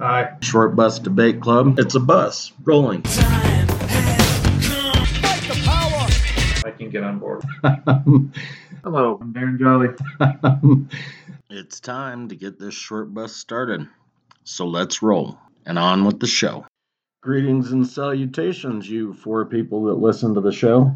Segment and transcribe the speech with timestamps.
[0.00, 0.36] Aye.
[0.42, 1.78] Short Bus Debate Club.
[1.80, 3.02] It's a bus rolling.
[6.64, 7.42] I can get on board.
[8.84, 9.88] Hello, I'm Darren Jolly.
[11.50, 13.88] it's time to get this short bus started.
[14.44, 16.64] So let's roll and on with the show.
[17.20, 20.94] Greetings and salutations, you four people that listen to the show.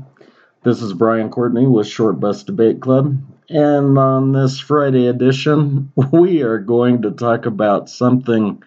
[0.63, 6.43] This is Brian Courtney with Short Bus Debate Club, and on this Friday edition, we
[6.43, 8.63] are going to talk about something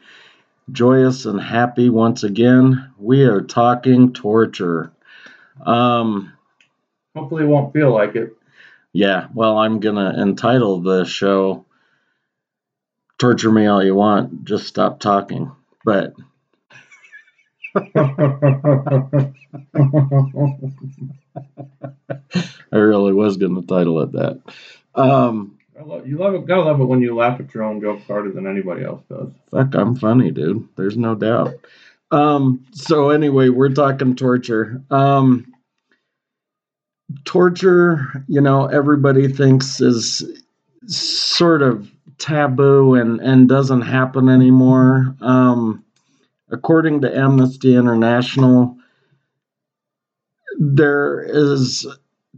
[0.72, 2.92] joyous and happy once again.
[2.98, 4.92] We are talking torture.
[5.66, 6.34] Um,
[7.16, 8.36] Hopefully, it won't feel like it.
[8.94, 11.66] yeah, well, I'm going to entitle the show
[13.18, 15.52] Torture Me All You Want, Just Stop Talking.
[15.86, 16.14] But
[22.72, 24.42] I really was going to title it that.
[24.96, 26.46] Um, I love, you love it.
[26.46, 29.30] Gotta love it when you laugh at your own jokes harder than anybody else does.
[29.52, 30.68] fuck, I'm funny, dude.
[30.78, 31.56] There's no doubt.
[32.12, 34.82] Um, so anyway, we're talking torture.
[34.90, 35.54] Um,
[37.26, 40.24] torture, you know, everybody thinks is
[40.88, 45.16] sort of taboo and and doesn't happen anymore.
[45.20, 45.84] Um,
[46.50, 48.78] according to Amnesty International,
[50.58, 51.86] there is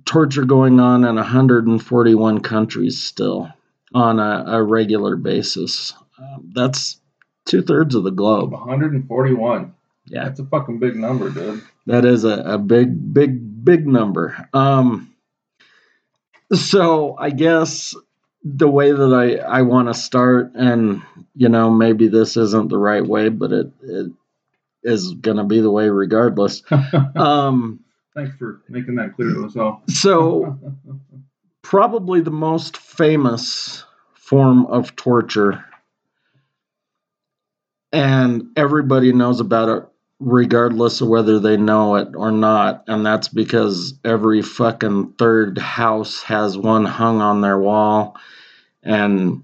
[0.07, 3.51] torture going on in 141 countries still
[3.93, 5.93] on a, a regular basis.
[6.17, 6.99] Um, that's
[7.45, 8.51] two thirds of the globe.
[8.51, 9.73] 141.
[10.09, 11.61] Yeah, That's a fucking big number, dude.
[11.85, 14.47] that is a, a big, big, big number.
[14.53, 15.13] Um,
[16.53, 17.93] so I guess
[18.43, 21.01] the way that I, I want to start, and
[21.35, 24.11] you know, maybe this isn't the right way, but it, it
[24.83, 26.63] is going to be the way regardless.
[27.15, 27.81] Um,
[28.17, 29.83] Thanks for making that clear to us all.
[29.89, 30.57] so
[31.61, 35.63] probably the most famous form of torture
[37.93, 39.87] and everybody knows about it
[40.19, 46.23] regardless of whether they know it or not and that's because every fucking third house
[46.23, 48.17] has one hung on their wall
[48.81, 49.43] and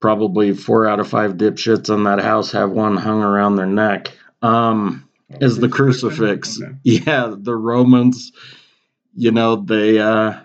[0.00, 4.10] probably four out of five dipshits in that house have one hung around their neck
[4.42, 5.08] um
[5.40, 6.60] is the crucifix.
[6.60, 6.72] Okay.
[6.82, 8.32] Yeah, the Romans,
[9.14, 10.40] you know, they uh,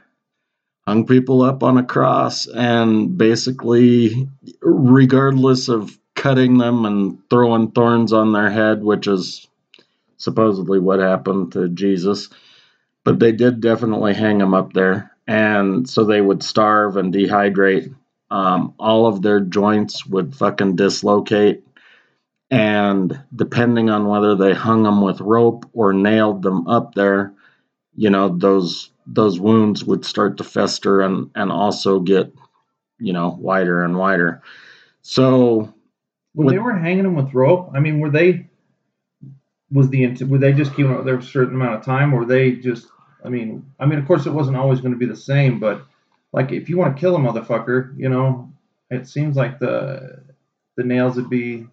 [0.87, 4.29] hung people up on a cross and basically,
[4.61, 9.47] regardless of cutting them and throwing thorns on their head, which is
[10.17, 12.29] supposedly what happened to Jesus,
[13.03, 15.11] but they did definitely hang them up there.
[15.27, 17.93] And so they would starve and dehydrate.
[18.31, 21.64] Um, all of their joints would fucking dislocate
[22.51, 27.33] and depending on whether they hung them with rope or nailed them up there
[27.95, 32.31] you know those those wounds would start to fester and and also get
[32.99, 34.41] you know wider and wider
[35.01, 35.73] so
[36.33, 38.47] When With- they were hanging them with rope, I mean, were they?
[39.71, 42.25] Was the were they just keeping it there a certain amount of time, or were
[42.25, 42.87] they just?
[43.23, 45.85] I mean, I mean, of course, it wasn't always going to be the same, but
[46.33, 48.51] like, if you want to kill a motherfucker, you know,
[48.91, 50.23] it seems like the
[50.77, 51.67] the nails would be.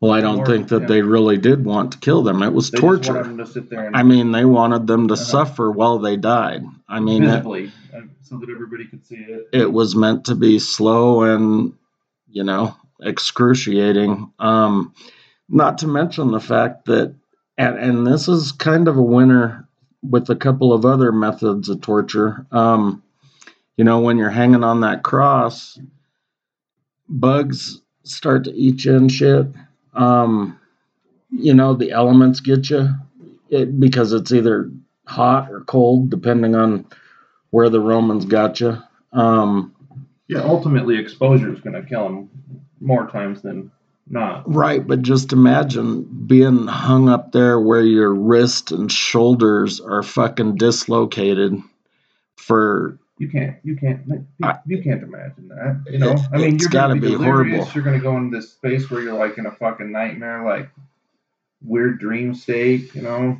[0.00, 0.86] Well i don't More- think that yeah.
[0.88, 3.86] they really did want to kill them it was They torture them to sit there
[3.86, 5.22] and i mean they wanted them to Uh-huh.
[5.24, 9.48] suffer while they died i mean it, visibly, uh, so that everybody could see it.
[9.52, 11.74] it was meant to be slow and
[12.28, 14.94] you know excruciating um
[15.48, 17.14] not to mention the fact that
[17.58, 19.66] and and this is kind of a winner
[20.02, 23.02] with a couple of other methods of torture um
[23.76, 25.78] you know when you're hanging on that cross
[27.08, 29.46] bugs start to eat you and shit
[29.94, 30.58] um
[31.30, 32.88] you know the elements get you
[33.50, 34.70] it, because it's either
[35.06, 36.86] hot or cold depending on
[37.50, 38.76] where the romans got you
[39.12, 39.74] um
[40.28, 42.30] Yeah, ultimately, exposure is going to kill them
[42.80, 43.72] more times than
[44.08, 44.44] not.
[44.46, 50.54] Right, but just imagine being hung up there where your wrist and shoulders are fucking
[50.56, 51.60] dislocated
[52.36, 54.00] for You can't, you can't,
[54.66, 55.84] you, can't imagine that.
[55.92, 57.66] You know, I mean, It's you're to be be delirious.
[57.66, 57.72] horrible.
[57.74, 60.70] You're going to go into this space where you're like in a fucking nightmare, like
[61.62, 62.94] weird dream state.
[62.94, 63.38] You know,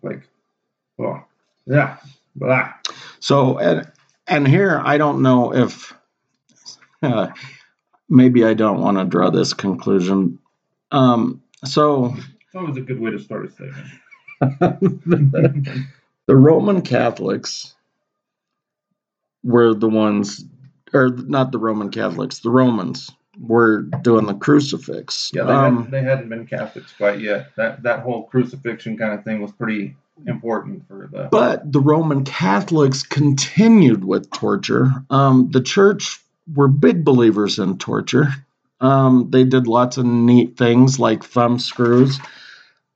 [0.00, 0.22] like,
[1.00, 1.24] oh,
[1.66, 1.96] yeah,
[2.36, 2.72] blah.
[3.18, 3.90] so and
[4.28, 5.92] and here I don't know if
[7.02, 7.30] uh,
[8.08, 10.38] maybe I don't want to draw this conclusion.
[10.92, 13.88] Um, so It's always a good way to start a statement.
[16.26, 17.74] the Roman Catholics
[19.42, 20.44] were the ones,
[20.92, 25.30] or not the Roman Catholics, the Romans were doing the crucifix.
[25.32, 27.54] Yeah, they, Um, hadn't, they hadn't been Catholics quite yet.
[27.56, 29.96] That that whole crucifixion kind of thing was pretty
[30.26, 31.28] important for the.
[31.30, 34.90] But the Roman Catholics continued with torture.
[35.08, 36.20] Um, the church
[36.54, 38.28] were big believers in torture.
[38.80, 42.18] Um, they did lots of neat things like thumb screws.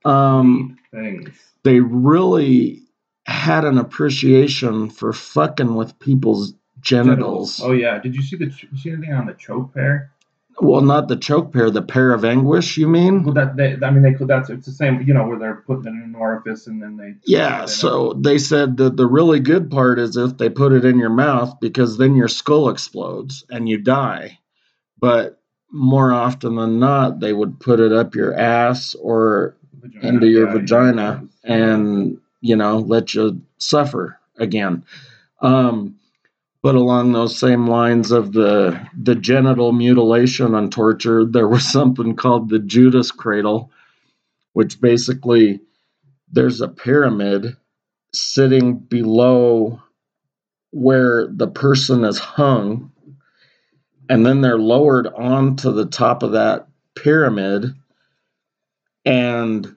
[0.03, 1.29] Um, Things.
[1.63, 2.83] they really
[3.25, 7.59] had an appreciation for fucking with people's genitals.
[7.63, 7.99] Oh yeah.
[7.99, 10.11] Did you see the you see anything on the choke pear?
[10.61, 13.23] Well, not the choke pear, the pear of anguish, you mean?
[13.23, 14.29] Well, that they, I mean, they could.
[14.29, 15.01] That's it's the same.
[15.01, 17.15] You know, where they're putting it in an orifice and then they.
[17.25, 20.97] Yeah, so they said that the really good part is if they put it in
[20.97, 24.39] your mouth because then your skull explodes and you die.
[24.97, 30.27] But more often than not, they would put it up your ass or Vagina, into
[30.27, 31.53] your yeah, vagina yeah.
[31.53, 34.83] and, you know, let you suffer again.
[35.41, 35.95] Um,
[36.61, 42.15] but along those same lines of the the genital mutilation and torture, there was something
[42.15, 43.71] called the Judas cradle,
[44.53, 45.59] which basically
[46.31, 47.57] there's a pyramid
[48.13, 49.81] sitting below
[50.71, 52.91] where the person is hung,
[54.09, 57.73] and then they're lowered onto the top of that pyramid.
[59.05, 59.75] And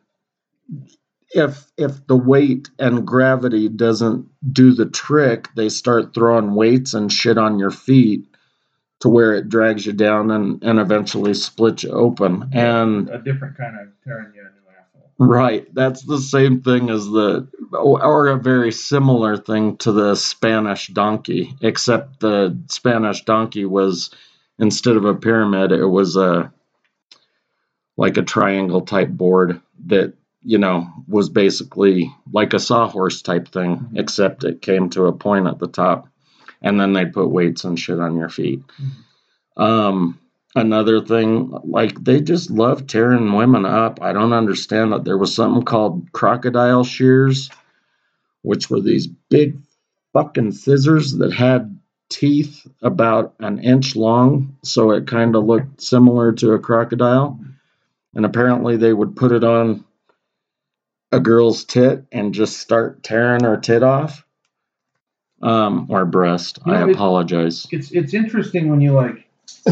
[1.30, 7.12] if if the weight and gravity doesn't do the trick, they start throwing weights and
[7.12, 8.26] shit on your feet
[9.00, 12.48] to where it drags you down and, and eventually splits you open.
[12.52, 15.10] And a different kind of tearing you a new asshole.
[15.18, 15.72] Right.
[15.72, 21.54] That's the same thing as the, or a very similar thing to the Spanish donkey,
[21.60, 24.10] except the Spanish donkey was,
[24.58, 26.52] instead of a pyramid, it was a,
[27.96, 30.14] like a triangle type board that,
[30.48, 33.98] you know, was basically like a sawhorse type thing, Mhm.
[33.98, 36.08] except it came to a point at the top.
[36.62, 38.62] And then they put weights and shit on your feet.
[39.58, 40.18] Um,
[40.56, 44.00] another thing, like they just love tearing women up.
[44.00, 45.04] I don't understand that.
[45.04, 47.50] There was something called crocodile shears,
[48.40, 49.58] which were these big
[50.14, 51.78] fucking scissors that had
[52.08, 57.38] teeth about an inch long, so it kind of looked similar to a crocodile.
[58.14, 59.84] And apparently, they would put it on
[61.12, 64.24] a girl's tit and just start tearing her tit off.
[65.40, 66.58] Um, or breast.
[66.66, 67.66] You I know, it- apologize.
[67.70, 69.24] It's it's interesting when you like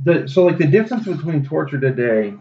[0.00, 2.34] the so like the difference between torture today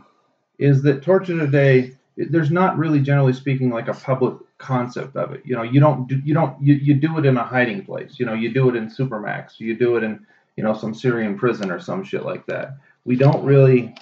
[0.57, 5.41] is that torture today there's not really generally speaking like a public concept of it.
[5.45, 8.19] You know, you don't do, you don't you, you do it in a hiding place.
[8.19, 9.59] You know, you do it in Supermax.
[9.59, 10.25] You do it in
[10.55, 12.77] you know some Syrian prison or some shit like that.
[13.05, 13.95] We don't really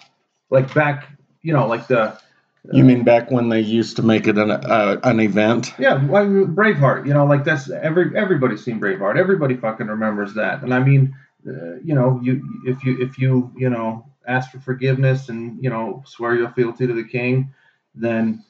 [0.50, 1.10] like back.
[1.42, 2.20] You know, like the
[2.72, 5.74] You mean back when they used to make it an uh, an event?
[5.80, 7.08] Yeah, like Braveheart.
[7.08, 9.18] You know, like that's every everybody's seen Braveheart.
[9.18, 10.62] Everybody fucking remembers that.
[10.62, 11.16] And I mean,
[11.48, 15.70] uh, you know, you if you if you you know ask for forgiveness and you
[15.70, 17.54] know swear your fealty to the king,
[17.96, 18.44] then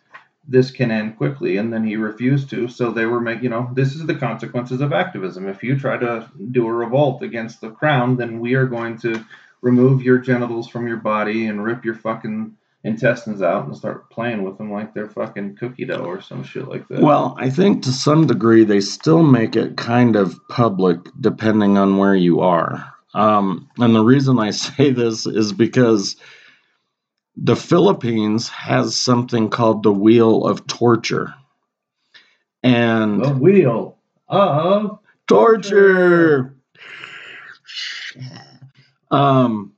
[0.47, 1.57] this can end quickly.
[1.57, 4.81] And then he refused to, so they were making you know this is the consequences
[4.81, 5.47] of activism.
[5.47, 9.23] If you try to do a revolt against the crown, then we are going to
[9.61, 14.43] remove your genitals from your body and rip your fucking intestines out and start playing
[14.43, 17.01] with them like they're fucking cookie dough or some shit like that.
[17.01, 21.97] Well, I think to some degree they still make it kind of public depending on
[21.97, 22.93] where you are.
[23.13, 26.15] Um, and the reason I say this is because
[27.35, 31.33] the Philippines has something called the Wheel of Torture.
[32.61, 33.97] And the wheel
[34.27, 36.55] of torture.
[39.09, 39.73] Um,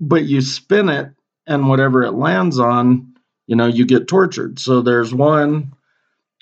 [0.00, 1.12] but you spin it,
[1.52, 3.14] and whatever it lands on,
[3.46, 4.58] you know, you get tortured.
[4.58, 5.72] So there's one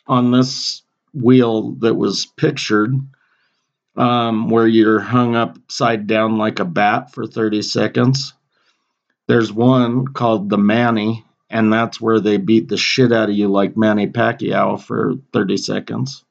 [0.07, 2.95] on this wheel that was pictured
[3.97, 8.33] um, where you're hung upside down like a bat for 30 seconds.
[9.27, 13.49] There's one called the Manny, and that's where they beat the shit out of you
[13.49, 16.25] like Manny Pacquiao for 30 seconds.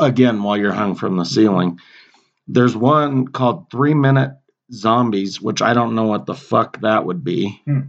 [0.00, 1.80] Again, while you're hung from the ceiling.
[2.46, 4.32] There's one called Three Minute
[4.72, 7.60] Zombies, which I don't know what the fuck that would be.
[7.64, 7.80] Hmm.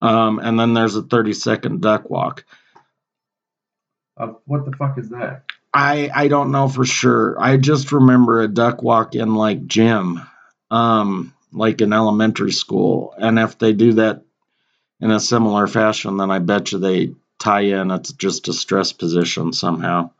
[0.00, 2.44] Um, and then there's a 30 second duck walk.
[4.16, 5.44] of what the fuck is that?
[5.74, 7.36] I I don't know for sure.
[7.40, 10.20] I just remember a duck walk in like gym,
[10.70, 13.14] um, like in elementary school.
[13.18, 14.22] And if they do that
[15.00, 17.90] in a similar fashion, then I bet you they tie in.
[17.90, 20.10] It's just a stress position somehow.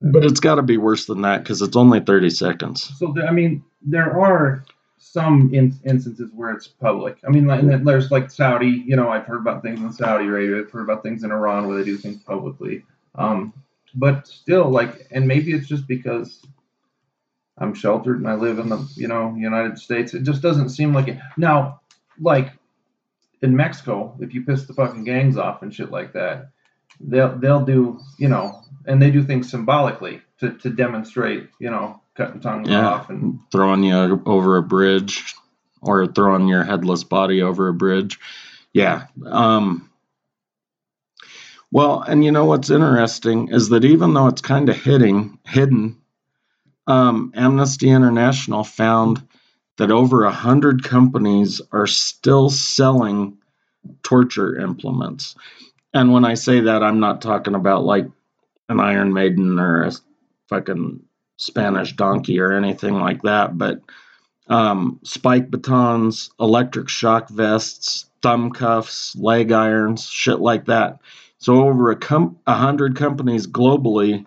[0.00, 2.92] But it's got to be worse than that because it's only thirty seconds.
[2.98, 4.64] So I mean, there are
[4.98, 7.16] some in, instances where it's public.
[7.26, 8.84] I mean, like, there's like Saudi.
[8.86, 10.60] You know, I've heard about things in Saudi Arabia.
[10.60, 12.84] I've heard about things in Iran where they do things publicly.
[13.14, 13.54] Um,
[13.94, 16.42] but still, like, and maybe it's just because
[17.58, 20.12] I'm sheltered and I live in the you know United States.
[20.12, 21.18] It just doesn't seem like it.
[21.36, 21.80] Now,
[22.20, 22.52] like
[23.42, 26.50] in Mexico, if you piss the fucking gangs off and shit like that,
[27.00, 32.00] they'll they'll do you know, and they do things symbolically to to demonstrate you know
[32.14, 32.88] cutting tongues Yeah.
[32.88, 35.34] off and throwing you over a bridge
[35.82, 38.18] or throwing your headless body over a bridge.
[38.72, 39.06] Yeah.
[39.24, 39.90] Um,
[41.70, 45.98] well, and you know what's interesting is that even though it's kind of hitting hidden,
[46.86, 49.26] um, Amnesty International found
[49.78, 53.38] that over a hundred companies are still selling
[54.02, 55.34] torture implements.
[55.96, 58.06] And when I say that, I'm not talking about like
[58.68, 59.92] an Iron Maiden or a
[60.46, 61.00] fucking
[61.38, 63.80] Spanish donkey or anything like that, but
[64.48, 70.98] um, spike batons, electric shock vests, thumb cuffs, leg irons, shit like that.
[71.38, 74.26] So over a, com- hundred companies globally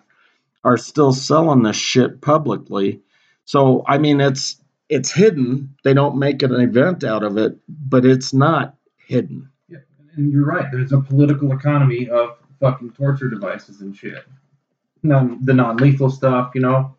[0.64, 3.02] are still selling this shit publicly.
[3.46, 4.58] So I mean, it's
[4.90, 5.76] it's hidden.
[5.84, 9.52] They don't make an event out of it, but it's not hidden.
[10.20, 10.66] And you're right.
[10.72, 14.26] There's a political economy of fucking torture devices and shit.
[15.02, 16.98] The non-lethal stuff, you know,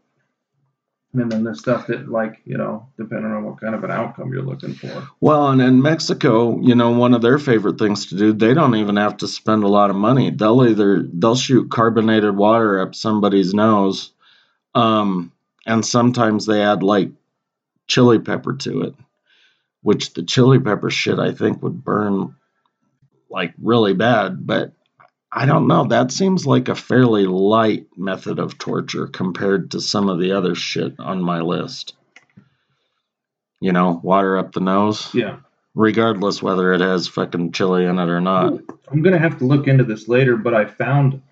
[1.12, 4.32] and then there's stuff that, like, you know, depending on what kind of an outcome
[4.32, 5.06] you're looking for.
[5.20, 8.76] Well, and in Mexico, you know, one of their favorite things to do, they don't
[8.76, 10.30] even have to spend a lot of money.
[10.30, 14.12] They'll either they'll shoot carbonated water up somebody's nose,
[14.74, 15.32] um,
[15.66, 17.10] and sometimes they add like
[17.86, 18.94] chili pepper to it,
[19.82, 22.36] which the chili pepper shit I think would burn
[23.30, 24.46] like really bad.
[24.46, 24.72] But
[25.32, 25.84] I don't know.
[25.84, 30.54] That seems like a fairly light method of torture compared to some of the other
[30.54, 31.94] shit on my list.
[33.60, 35.36] You know, water up the nose Yeah,
[35.74, 38.54] regardless whether it has fucking chili in it or not.
[38.90, 41.22] I'm gonna have to look into this later, but I found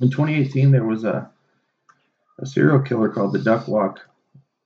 [0.00, 1.30] in 2018 there was a
[2.38, 4.00] a serial killer called the Duck Walk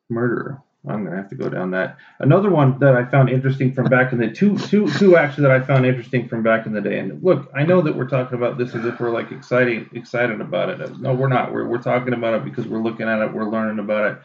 [0.09, 0.63] Murderer.
[0.87, 1.97] I'm gonna have to go down that.
[2.21, 5.51] Another one that I found interesting from back in the two two two actually that
[5.51, 6.99] I found interesting from back in the day.
[7.01, 10.41] And look, I know that we're talking about this as if we're like excited excited
[10.41, 10.99] about it.
[11.01, 11.53] No, we're not.
[11.53, 13.33] We're we're talking about it because we're looking at it.
[13.33, 14.19] We're learning about it.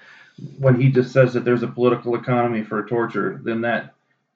[0.59, 3.93] When he just says that there's a political economy for torture, then that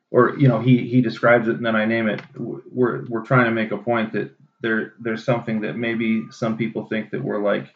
[0.10, 2.22] or you know he he describes it and then I name it.
[2.36, 4.32] We're we're trying to make a point that
[4.62, 7.74] there there's something that maybe some people think that we're like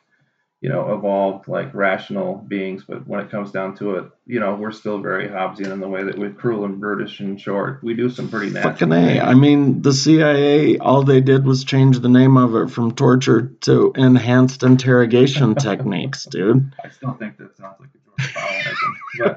[0.62, 4.54] you know evolved like rational beings, but when it comes down to it, you know
[4.54, 7.84] we're still very Hobbesian in the way that we're cruel and brutish and short.
[7.84, 9.02] We do some pretty nasty Fucking A.
[9.02, 9.24] things.
[9.24, 13.48] I mean, the CIA, all they did was change the name of it from torture
[13.62, 16.74] to enhanced interrogation techniques, dude.
[16.84, 19.36] I still think that sounds like a George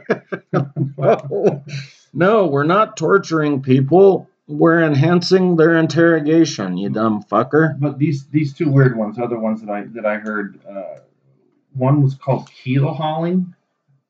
[0.98, 1.64] no,
[2.12, 4.28] no, we're not torturing people.
[4.46, 7.80] We're enhancing their interrogation, you dumb fucker.
[7.80, 10.98] but these these two weird ones, other ones that I that I heard, uh,
[11.74, 13.54] one was called keel hauling,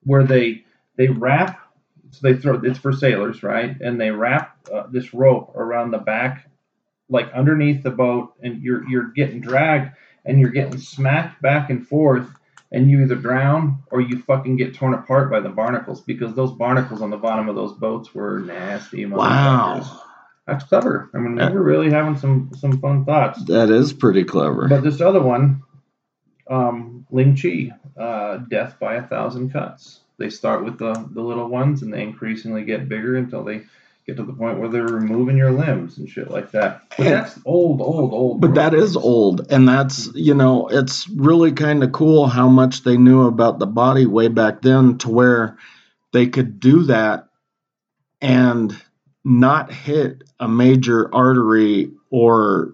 [0.05, 0.65] where they
[0.97, 1.61] they wrap,
[2.11, 3.75] so they throw it's for sailors, right?
[3.81, 6.49] And they wrap uh, this rope around the back,
[7.09, 9.93] like underneath the boat, and you're you're getting dragged
[10.25, 12.27] and you're getting smacked back and forth.
[12.73, 16.51] And you either drown or you fucking get torn apart by the barnacles because those
[16.51, 19.07] barnacles on the bottom of those boats were nasty.
[19.07, 20.03] Wow,
[20.49, 21.09] That's clever.
[21.15, 23.45] I mean, we were really having some some fun thoughts.
[23.45, 24.67] that is pretty clever.
[24.67, 25.63] But this other one,
[26.49, 27.71] um, Ling Chi,
[28.01, 30.01] uh, death by a thousand cuts.
[30.19, 33.63] They start with the, the little ones and they increasingly get bigger until they
[34.07, 36.83] get to the point where they're removing your limbs and shit like that.
[36.97, 37.11] But Yeah.
[37.23, 38.41] that's old, old, old.
[38.41, 42.85] But that is old, and that's you know, it's really kind of cool how much
[42.85, 45.57] they knew about the body way back then, to where
[46.13, 47.29] they could do that
[48.21, 48.77] and
[49.25, 52.73] not hit a major artery or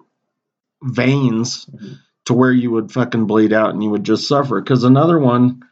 [0.82, 1.98] veins Mhm.
[2.30, 4.60] To where you would fucking bleed out and you would just suffer.
[4.60, 5.62] Because another one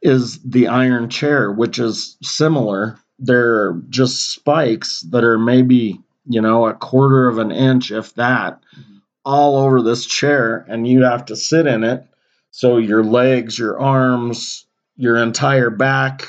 [0.00, 2.98] is the iron chair, which is similar.
[3.18, 8.62] They're just spikes that are maybe, you know, a quarter of an inch, if that,
[8.74, 9.02] Mhm.
[9.22, 12.06] all over this chair, and you have to sit in it.
[12.52, 14.64] So your legs, your arms,
[14.96, 16.26] your entire back,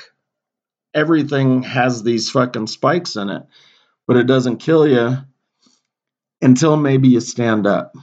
[0.94, 3.44] everything has these fucking spikes in it.
[4.08, 5.20] But it doesn't kill you
[6.42, 7.96] until maybe you stand up.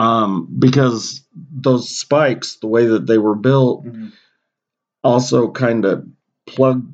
[0.00, 4.12] Um, because those spikes, the way that they were built, Mhm.
[5.04, 6.06] also kind of
[6.46, 6.86] plug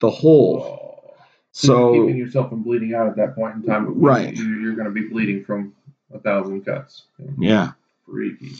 [0.00, 1.14] the hole.
[1.52, 4.36] So keeping yourself from bleeding out at that point in time, Right.
[4.36, 5.72] You, you're going to be bleeding from
[6.12, 7.04] a thousand cuts.
[7.38, 7.72] yeah,
[8.04, 8.52] Freaky.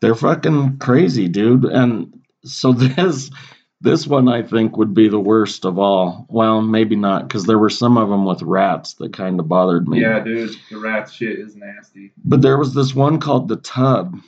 [0.00, 1.64] they're fucking crazy, dude.
[1.64, 3.30] And so this
[3.80, 6.26] this one I think would be the worst of all.
[6.28, 9.86] Well, maybe not because there were some of them with rats that kind of bothered
[9.86, 10.00] me.
[10.00, 12.12] Yeah, dude, the rat shit is nasty.
[12.24, 14.18] But there was this one called the tub.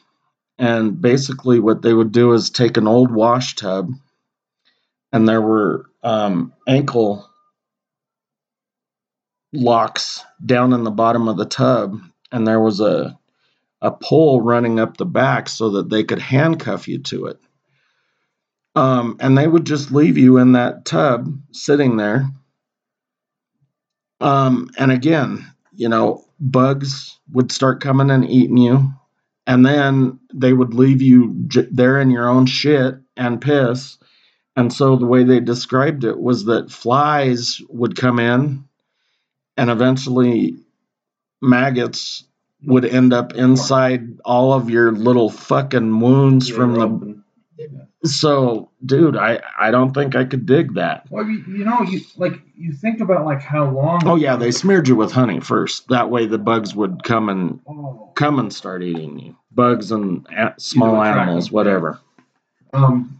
[0.59, 3.93] And basically, what they would do is take an old wash tub,
[5.13, 7.29] and there were um, ankle
[9.53, 12.01] locks down in the bottom of the tub,
[12.33, 13.19] and there was a
[13.81, 17.39] a pole running up the back so that they could handcuff you to it.
[18.79, 22.29] Um, and they would just leave you in that tub sitting there.
[24.21, 28.93] Um, and again, you know, bugs would start coming and eating you.
[29.47, 33.99] And then they would leave you j- there in your own shit and piss.
[34.57, 38.65] And so the way they described it was that flies would come in
[39.57, 40.57] and eventually
[41.43, 42.25] maggots
[42.65, 47.88] would end up inside all of your little fucking wounds Yeah, from the.
[48.05, 52.01] So dude i i don't think i could dig that Well, you, you know, you
[52.17, 54.03] like you think about like how long.
[54.07, 57.61] oh yeah they smeared you with honey first that way the bugs would come and
[57.69, 58.13] Oh.
[58.15, 61.99] come and start eating you bugs and a- small animals whatever
[62.73, 63.19] um,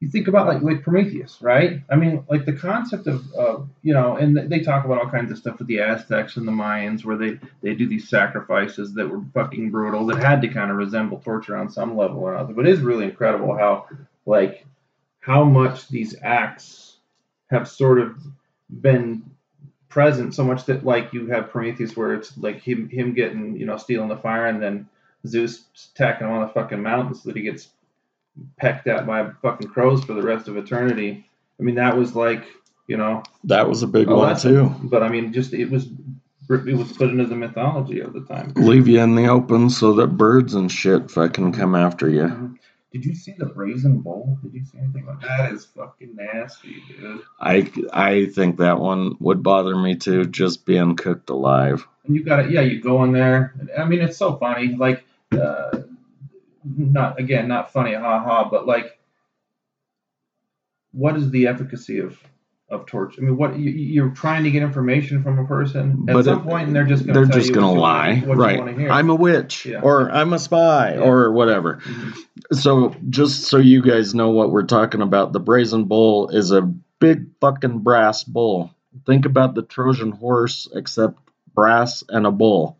[0.00, 1.82] you think about like like Prometheus, right?
[1.90, 5.38] I mean, like the concept of you know, and they talk about all kinds of
[5.38, 9.22] stuff with the Aztecs and the Mayans, where they they do these sacrifices that were
[9.34, 12.54] fucking brutal, that had to kind of resemble torture on some level or another.
[12.54, 13.86] But it is really incredible how
[14.24, 14.64] like
[15.20, 16.98] how much these acts
[17.50, 18.16] have sort of
[18.68, 19.24] been
[19.88, 23.66] present so much that like you have Prometheus where it's like him him getting you
[23.66, 24.88] know stealing the fire and then
[25.26, 25.64] Zeus
[25.96, 27.68] tacking him on the fucking mountain so that he gets
[28.56, 31.26] pecked at by fucking crows for the rest of eternity.
[31.58, 32.44] I mean, that was like,
[32.86, 34.52] you know, that was a big a one lesson.
[34.54, 35.88] too But I mean, just it was
[36.50, 38.52] it was put into the mythology of the time.
[38.56, 42.56] leave you in the open so that birds and shit fucking come after you
[42.90, 44.38] Did you see the brazen bull?
[44.42, 45.50] Did you see anything like that?
[45.50, 45.52] that?
[45.52, 47.20] Is fucking nasty, dude.
[47.40, 52.24] i i think that one would bother me too just being cooked alive And you
[52.24, 53.52] got to yeah, you go in there.
[53.78, 54.68] I mean, it's so funny.
[54.68, 55.80] Like, uh,
[56.64, 58.98] not again, not funny, ha ha, but like,
[60.92, 62.18] what is the efficacy of
[62.70, 63.22] of torture?
[63.22, 66.40] I mean, what you, you're trying to get information from a person at But some
[66.40, 69.08] it- point, and they're just gonna they're tell just what you lie want- right i'm
[69.08, 69.80] a witch Yeah.
[69.80, 71.00] or i'm a spy Yeah.
[71.00, 72.14] or whatever Mhm.
[72.52, 76.62] So, just so you guys know what we're talking about, the brazen bull is a
[76.62, 78.70] big fucking brass bull.
[79.04, 81.18] Think about the Trojan horse, except
[81.54, 82.77] brass and a bull.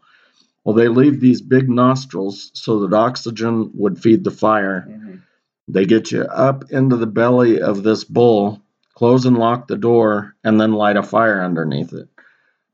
[0.69, 4.87] Well, they leave these big nostrils so that oxygen would feed the fire.
[4.87, 5.21] Mhm.
[5.67, 8.61] They get you up into the belly of this bull,
[8.95, 12.11] close and lock the door, and then light a fire underneath it.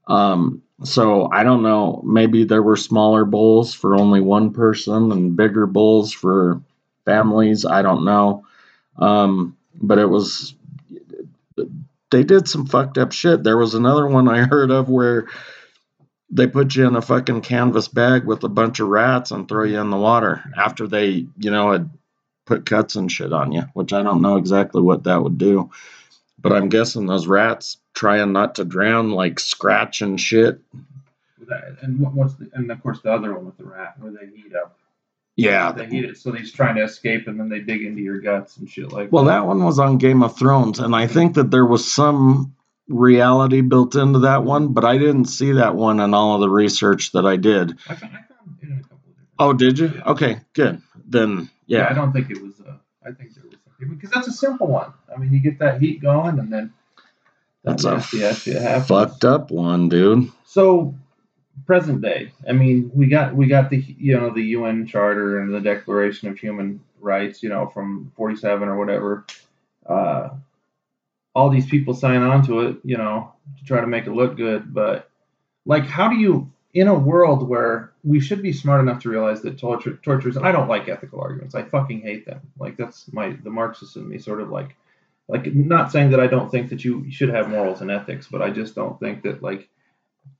[0.09, 2.02] Um, so I don't know.
[2.04, 6.61] Maybe there were smaller bulls for only one person and bigger bulls for
[7.04, 7.64] families.
[7.64, 8.44] I don't know.
[8.98, 10.57] Um, but it was.
[12.11, 13.44] They did some fucked up shit.
[13.44, 15.28] There was another one I heard of where
[16.30, 19.64] they put you in a fucking canvas bag with a bunch of rats and throw
[19.64, 21.90] you in the water after they, you know, had
[22.46, 25.70] put cuts and shit on you, which I don't know exactly what that would do.
[26.38, 30.60] But I'm guessing those rats trying not to drown, like scratch and shit.
[31.82, 34.54] And what's the, and of course the other one with the rat where they heat
[34.54, 34.76] up.
[35.37, 35.72] Yeah.
[35.72, 38.56] They heat it so he's trying to escape, and then they dig into your guts
[38.56, 39.10] and shit like.
[39.12, 39.40] Well, that.
[39.40, 42.54] that one was on Game of Thrones, and I think that there was some
[42.88, 46.49] reality built into that one, but I didn't see that one in all of the
[46.49, 47.79] research that I did.
[47.88, 49.14] I found, I found it in a couple of.
[49.38, 49.92] Oh, did you?
[49.94, 50.03] Yeah.
[50.07, 50.83] Okay, good.
[51.07, 51.88] Then, yeah.
[51.90, 52.61] I don't think it was.
[52.61, 54.92] Uh, I think there was something because that's a simple one.
[55.14, 56.73] I mean, you get that heat going, and then
[57.62, 60.31] That's that a fucked up one, dude.
[60.44, 60.94] So,
[61.66, 62.33] present day.
[62.49, 66.29] I mean, we got we got the you know the UN Charter and the Declaration
[66.29, 67.42] of Human Rights.
[67.42, 69.27] You know, from '47 or whatever.
[69.87, 70.31] Uh,
[71.35, 72.77] all these people sign on to it.
[72.85, 75.11] You know, to try to make it look good, but
[75.66, 76.51] like, how do you?
[76.73, 80.37] In a world where we should be smart enough to realize that torture, torture is,
[80.37, 81.55] I don't like ethical arguments.
[81.55, 82.40] I fucking hate them.
[82.59, 84.75] Like that's my the Marxist in me, sort of like,
[85.29, 88.42] like not saying that I don't think that you should have morals and ethics, but
[88.42, 89.68] I just don't think that like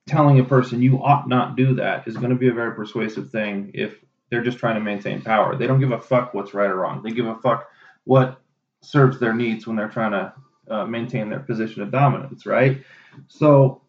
[0.07, 3.31] telling a person you ought not do that is going to be a very persuasive
[3.31, 3.95] thing if
[4.29, 5.57] they're just trying to maintain power.
[5.57, 7.03] They don't give a fuck what's right or wrong.
[7.03, 7.69] They give a fuck
[8.05, 8.41] what
[8.83, 10.33] serves their needs when they're trying to
[10.69, 12.83] uh, maintain their position of dominance, right?
[13.29, 13.83] So,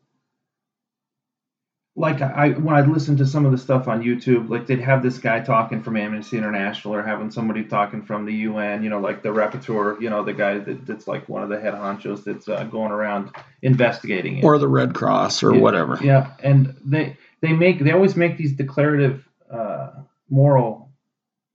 [1.97, 5.01] like I when I listened to some of the stuff on YouTube, like they'd have
[5.01, 8.99] this guy talking from Amnesty International or having somebody talking from the UN, you know,
[8.99, 12.25] like the rapporteur, you know, the guy that, that's like one of the head honchos
[12.25, 14.43] that's uh, going around investigating it.
[14.43, 15.97] Or the Red Cross or Yeah, whatever.
[16.01, 19.91] Yeah, and they they make they always make these declarative uh,
[20.29, 20.91] moral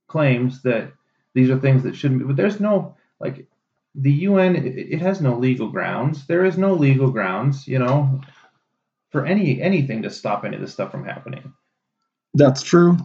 [0.07, 0.91] claims that
[1.33, 2.25] these are things that shouldn't be.
[2.25, 3.45] But there's no like
[3.95, 4.55] the UN.
[4.55, 6.25] It, has no legal grounds.
[6.27, 8.21] There is no legal grounds, you know,
[9.09, 11.53] for any anything to stop any of this stuff from happening.
[12.33, 12.97] That's true.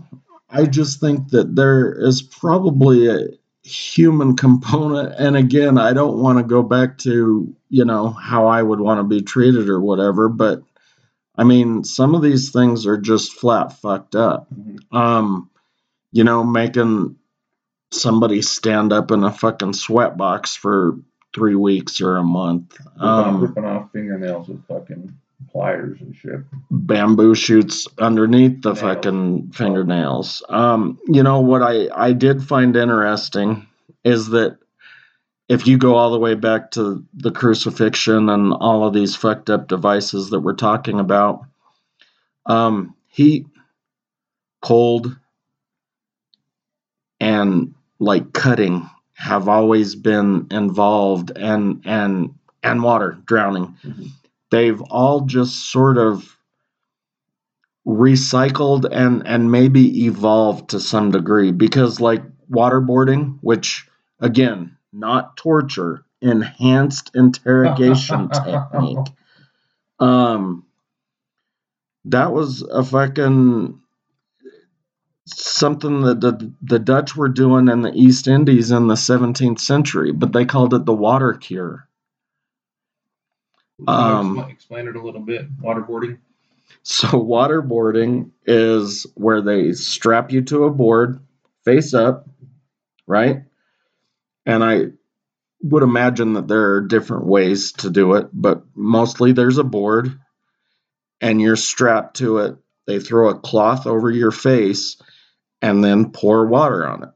[0.49, 3.29] I just think that there is probably a
[3.65, 5.15] human component.
[5.19, 9.01] And again, I don't want to go back to, you know, how I would want
[9.01, 10.63] to be treated or whatever, but
[11.37, 14.47] I mean, some of these things are just flat fucked up.
[14.55, 14.97] Mhm.
[14.97, 15.51] Um,
[16.13, 17.17] you know, making
[18.01, 20.97] somebody stand up in a fucking sweat box for
[21.35, 22.77] three weeks or a month.
[22.79, 25.15] Ripping, off, Um, ripping off fingernails with fucking
[25.53, 26.41] pliers and shit.
[26.71, 28.81] bamboo shoots underneath the Nails.
[28.81, 30.43] fucking fingernails.
[30.49, 33.67] Um, you know what I I did find interesting
[34.05, 34.59] is that
[35.49, 39.49] if you go all the way back to the crucifixion and all of these fucked
[39.51, 41.45] up devices that we're talking about,
[42.47, 43.47] um, heat,
[44.61, 45.17] cold,
[47.21, 54.11] and like cutting have always been involved and and and water drowning Mhm.
[54.51, 56.37] they've all just sort of
[57.87, 63.89] recycled and and maybe evolved to some degree because like waterboarding which
[64.21, 69.07] again not torture enhanced interrogation technique
[70.01, 70.65] um
[72.05, 73.81] that was a fucking
[75.27, 80.13] something that the, the Dutch were doing in the East Indies in the 17th century,
[80.13, 81.89] but they called it the water cure.
[83.87, 85.61] Um, explain, explain it a little bit.
[85.61, 86.19] Waterboarding.
[86.83, 91.21] So, waterboarding is where they strap you to a board
[91.65, 92.29] face up,
[93.07, 93.43] right?
[94.47, 94.87] And I
[95.63, 100.19] would imagine that there are different ways to do it, but mostly there's a board
[101.21, 102.57] and you're strapped to it.
[102.87, 104.97] They throw a cloth over your face
[105.63, 107.11] and then pour water on it.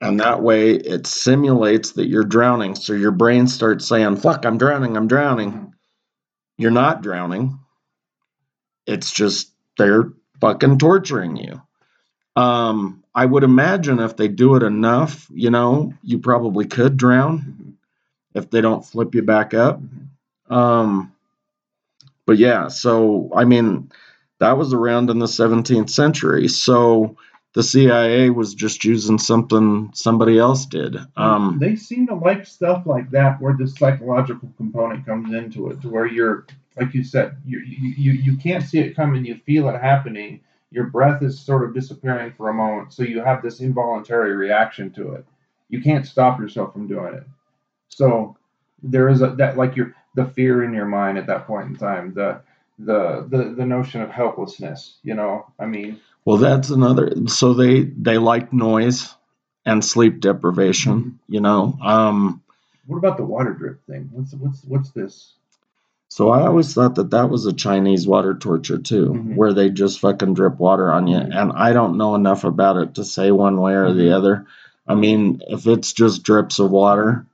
[0.00, 2.74] And that way it simulates that you're drowning.
[2.74, 5.74] So your brain starts saying, fuck, I'm drowning, I'm drowning.
[6.56, 7.58] You're not drowning.
[8.86, 11.60] It's just they're fucking torturing you.
[12.34, 17.76] Um, I would imagine if they do it enough, you know, you probably could drown
[18.34, 19.80] if they don't flip you back up.
[20.48, 21.12] Um,
[22.26, 23.90] but yeah, so I mean,
[24.40, 26.48] that was around in the 17th century.
[26.48, 27.16] So
[27.52, 30.96] the CIA was just using something somebody else did.
[31.16, 35.80] Um, they seem to like stuff like that where the psychological component comes into it
[35.82, 39.68] to where you're like you said you you, you, can't see it coming you feel
[39.68, 43.60] it happening your breath is sort of disappearing for a moment so you have this
[43.60, 45.26] involuntary reaction to it
[45.68, 47.24] you can't stop yourself from doing it
[47.88, 48.36] so
[48.82, 51.76] there is a that like your the fear in your mind at that point in
[51.76, 52.40] time the
[52.84, 57.12] the the, the notion of helplessness you know i mean Well, that's another.
[57.28, 59.14] So they they like noise
[59.64, 61.18] and sleep deprivation.
[61.28, 61.78] You know.
[61.82, 62.42] Um,
[62.86, 65.34] what about the water drip thing what's what's what's this
[66.08, 69.36] so I always thought that that was a Chinese water torture too, Mhm.
[69.36, 71.18] where they just fucking drip water on you.
[71.18, 71.32] Mhm.
[71.40, 74.16] And I don't know enough about it to say one way or the Mhm.
[74.18, 74.46] other.
[74.88, 77.26] I mean, if it's just drips of water,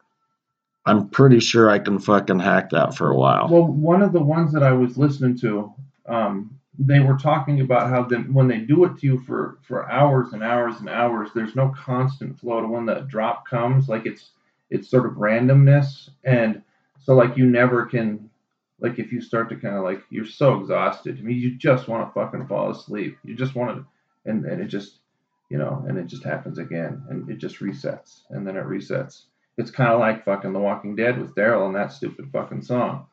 [0.87, 3.49] I'm pretty sure I can fucking hack that for a while.
[3.49, 5.75] Well, one of the ones that I was listening to,
[6.07, 9.91] um, they were talking about how then when they do it to you for for
[9.91, 13.89] hours and hours and hours, there's no constant flow to when the drop comes.
[13.89, 14.31] Like it's
[14.71, 16.63] it's sort of randomness, and
[17.01, 18.31] so like you never can.
[18.79, 21.89] Like if you start to kind of like you're so exhausted, I mean you just
[21.89, 23.17] want to fucking fall asleep.
[23.25, 24.99] You just want to, and and it just,
[25.49, 29.23] you know, and it just happens again, and it just resets, and then it resets.
[29.59, 33.07] It's kind of like fucking The Walking Dead with Daryl and that stupid fucking song.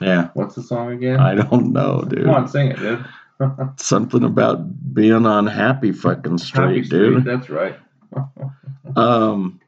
[0.00, 1.18] yeah, What's the song again?
[1.18, 2.24] I don't know, dude.
[2.24, 3.04] Come on, sing it, dude.
[3.76, 7.24] Something about being on happy fucking street, Happy dude.
[7.24, 7.76] That's right.
[8.96, 9.60] um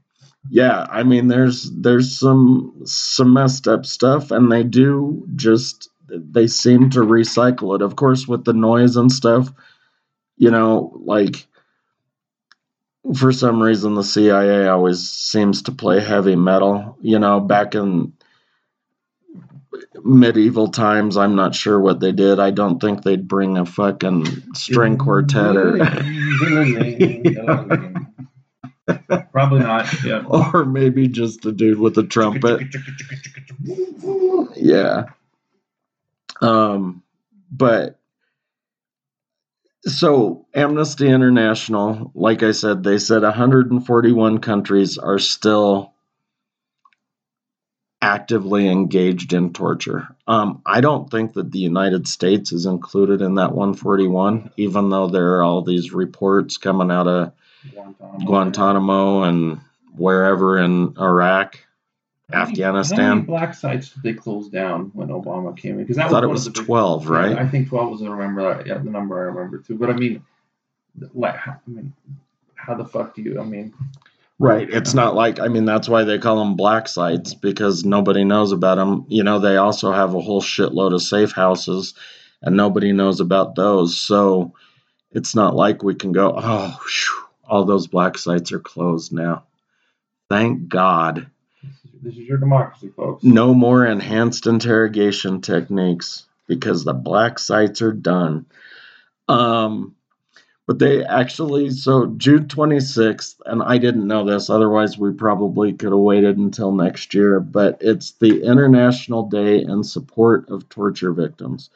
[0.51, 6.49] yeah i mean there's there's some some messed up stuff and they do just they
[6.49, 9.53] seem to recycle it of course with the noise and stuff
[10.37, 11.47] you know like
[13.17, 18.13] for some reason the cia always seems to play heavy metal you know back in
[20.05, 24.25] medieval times i'm not sure what they did i don't think they'd bring a fucking
[24.55, 25.79] string quartet or
[29.33, 29.87] Probably not.
[30.05, 30.25] Yeah.
[30.29, 32.63] or maybe just a dude with a trumpet
[34.57, 35.05] yeah
[36.41, 37.03] um
[37.51, 37.99] but
[39.85, 45.93] so amnesty international like i said they said 141 countries are still
[48.01, 53.37] actively engaged in torture um i don't think that the united states is included in
[53.37, 57.33] that 141 even though there are all these reports coming out of
[57.73, 58.27] Guantanamo.
[58.27, 59.61] guantanamo and
[59.97, 61.59] wherever in iraq
[62.33, 63.09] How many- How Afghanistan.
[63.11, 65.85] many black sites did they close down when Obama came in?
[65.85, 67.69] Because I that thought it was was one of the big- 12 right I think
[67.69, 68.03] twelve was.
[68.03, 68.63] I remember.
[68.67, 69.77] Yeah, the number I remember too.
[69.77, 70.23] But I mean,
[71.15, 71.93] like, how- I mean,
[72.55, 73.41] how the fuck do you?
[73.41, 73.73] I mean,
[74.39, 74.69] Right.
[74.69, 78.51] It's not like, I mean, that's why they call them black sites because nobody knows
[78.51, 79.05] about them.
[79.07, 81.95] You know, they also have a whole shitload of safe houses
[82.43, 83.97] and nobody knows about those.
[83.97, 84.53] So
[85.13, 89.45] it's not like we can go, oh, phew, all those black sites are closed now.
[90.29, 91.27] Thank God.
[92.03, 93.23] This is your democracy, folks.
[93.23, 98.47] No more enhanced interrogation techniques because the black sites are done.
[99.29, 99.95] Um,
[100.67, 105.93] but they actually, so June 26th, and I didn't know this, otherwise, we probably could
[105.93, 111.71] have waited until next year, but it's the International Day in support of torture victims.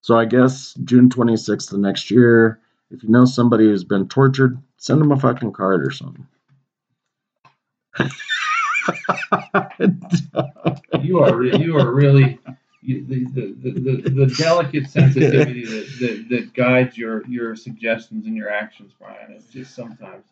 [0.00, 4.58] So I guess June 26th of next year, if you know somebody who's been tortured,
[4.78, 6.26] send them a fucking card or something.
[11.02, 12.38] you are re- you are really
[12.82, 18.36] you, the, the, the, the, delicate sensitivity that, that, that guides your your suggestions and
[18.36, 19.32] your actions, Brian.
[19.32, 20.24] It's just sometimes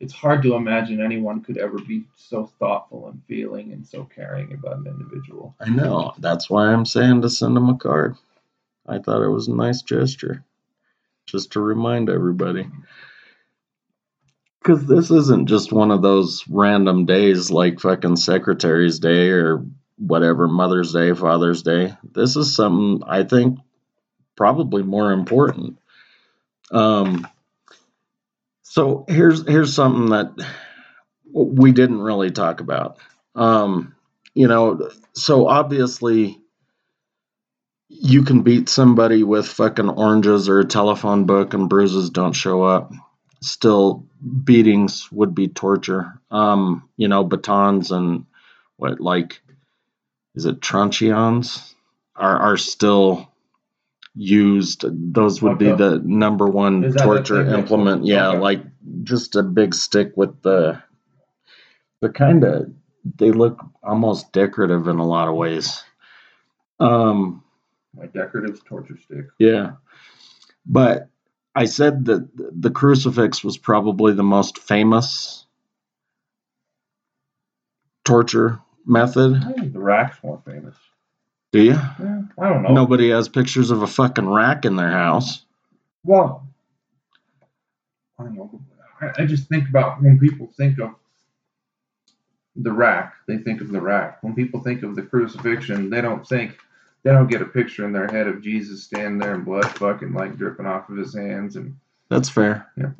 [0.00, 4.52] it's hard to imagine anyone could ever be so thoughtful and feeling and so caring
[4.52, 5.54] about an individual.
[5.60, 6.14] I know.
[6.18, 8.16] That's why I'm saying to send him a card.
[8.86, 10.44] I thought it was a nice gesture,
[11.26, 12.68] just to remind everybody.
[14.64, 19.62] Because this isn't just one of those random days like fucking Secretary's Day or
[19.98, 21.94] whatever, Mother's Day, Father's Day.
[22.02, 23.58] This is something I think
[24.36, 25.76] probably more important.
[26.70, 27.28] Um,
[28.62, 30.32] so here's here's something that
[31.30, 32.96] we didn't really talk about.
[33.34, 33.94] Um,
[34.32, 36.40] you know, so obviously
[37.88, 42.62] you can beat somebody with fucking oranges or a telephone book and bruises don't show
[42.62, 42.92] up
[43.44, 46.20] still beatings would be torture.
[46.30, 48.26] Um, you know, batons and
[48.76, 49.40] what like
[50.34, 51.74] is it truncheons
[52.16, 53.32] are are still
[54.14, 54.84] used.
[54.88, 58.06] Those would be the number one torture implement.
[58.06, 58.38] Yeah, okay.
[58.38, 58.62] like
[59.02, 60.82] just a big stick with the
[62.00, 62.72] the kind of
[63.16, 65.82] they look almost decorative in a lot of ways.
[66.80, 67.42] Um,
[67.94, 69.26] my decorative torture stick.
[69.38, 69.72] Yeah,
[70.66, 71.08] but
[71.54, 75.46] I said that the crucifix was probably the most famous
[78.04, 79.42] torture method.
[79.42, 80.74] I think the rack's more famous.
[81.52, 81.72] Do you?
[81.72, 82.72] Yeah, I don't know.
[82.72, 85.44] Nobody has pictures of a fucking rack in their house.
[86.02, 86.46] Well,
[88.18, 88.60] I don't know.
[89.18, 90.90] I just think about when people think of
[92.56, 94.22] the rack, they think of the rack.
[94.22, 96.56] When people think of the crucifixion, they don't think
[97.04, 100.12] they don't get a picture in their head of Jesus standing there and blood fucking
[100.12, 101.76] like dripping off of his hands and
[102.10, 102.66] that's fair.
[102.76, 102.90] Yeah.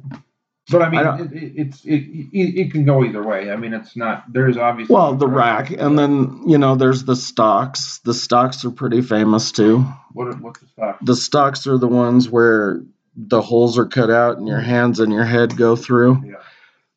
[0.71, 3.51] But I mean, I it, it, it's it, it, it can go either way.
[3.51, 7.17] I mean, it's not there's obviously well the rack, and then you know there's the
[7.17, 7.99] stocks.
[7.99, 9.85] The stocks are pretty famous too.
[10.13, 10.99] What what's the stock?
[11.03, 12.81] The stocks are the ones where
[13.15, 16.23] the holes are cut out and your hands and your head go through.
[16.25, 16.35] Yeah.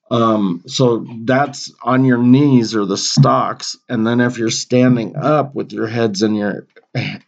[0.10, 5.54] Um, so that's on your knees or the stocks, and then if you're standing up
[5.56, 6.68] with your heads and your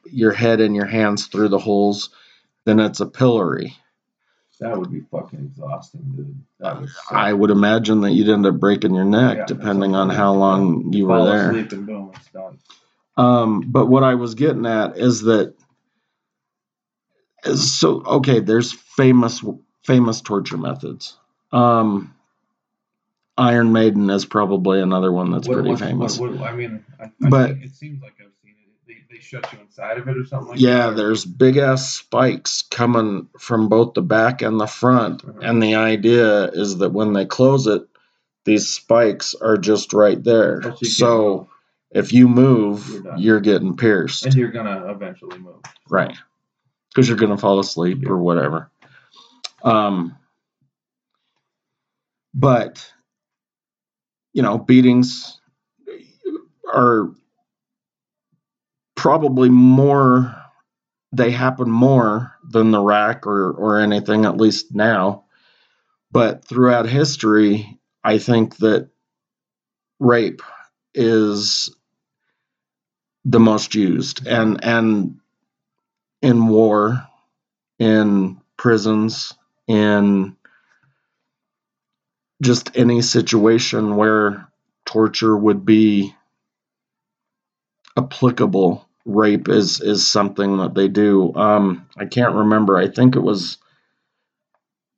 [0.06, 2.10] your head and your hands through the holes,
[2.66, 3.76] then it's a pillory.
[4.60, 6.44] That would be fucking exhausting, dude.
[6.60, 10.10] That was I would imagine that you'd end up breaking your neck yeah, depending on
[10.10, 11.52] how long you were there.
[11.52, 12.60] Asleep and boom, it's done.
[13.16, 15.54] Um, but what I was getting at is that
[17.56, 19.42] so okay, there's famous
[19.84, 21.18] famous torture methods.
[21.54, 22.14] Um,
[23.38, 26.20] Iron Maiden is probably another one that's what, pretty famous.
[26.20, 28.29] What, I mean, I, I but it seems like it.
[29.10, 30.96] They, shut you inside of it or something like yeah, that.
[30.96, 35.40] there's big ass spikes coming from both the back and the front, uh-huh.
[35.42, 37.82] and the idea is that when they close it,
[38.46, 40.62] these spikes are just right there.
[40.64, 41.50] Oh, so
[41.90, 45.62] if you move, you're, you're, getting pierced, and you're gonna eventually move.
[45.90, 46.16] Right,
[46.90, 48.10] because you're gonna fall asleep yeah.
[48.10, 48.70] or whatever.
[49.64, 50.18] Um,
[52.34, 52.92] but
[54.34, 55.40] you know, beatings
[56.72, 57.12] are
[59.00, 60.36] probably more
[61.14, 65.24] they happen more than the rack or or anything at least now.
[66.12, 68.90] But throughout history i think that
[70.00, 70.42] rape
[70.94, 71.74] is
[73.24, 74.28] the most used.
[74.28, 75.20] And and
[76.22, 77.08] in war
[77.80, 79.34] in prisons
[79.66, 80.36] in
[82.42, 84.50] just any situation where
[84.86, 86.14] torture would be
[87.96, 91.34] applicable rape is is something that they do.
[91.36, 92.78] Um i can't remember.
[92.78, 93.58] I think it was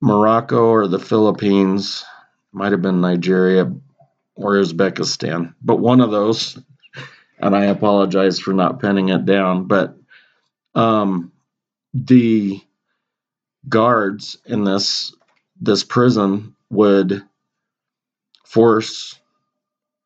[0.02, 2.04] morocco or the philippines.
[2.54, 3.72] Might have been nigeria
[4.36, 5.54] or uzbekistan.
[5.62, 6.58] But one of those
[7.40, 9.96] and i apologize for not penning it down but
[10.76, 11.32] um
[11.94, 12.62] the
[13.70, 15.14] guards in this
[15.60, 17.24] this prison would
[18.46, 19.20] force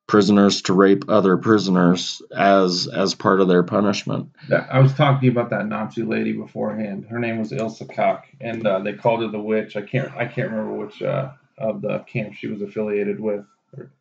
[0.07, 4.29] prisoners to rape other prisoners as as part of their punishment.
[4.49, 7.05] Yeah, I was talking about that Nazi lady beforehand.
[7.09, 9.75] Her name was Ilse Koch, and uh, they called her the witch.
[9.75, 13.45] I can't I can't remember which uh, of the camp she was affiliated with,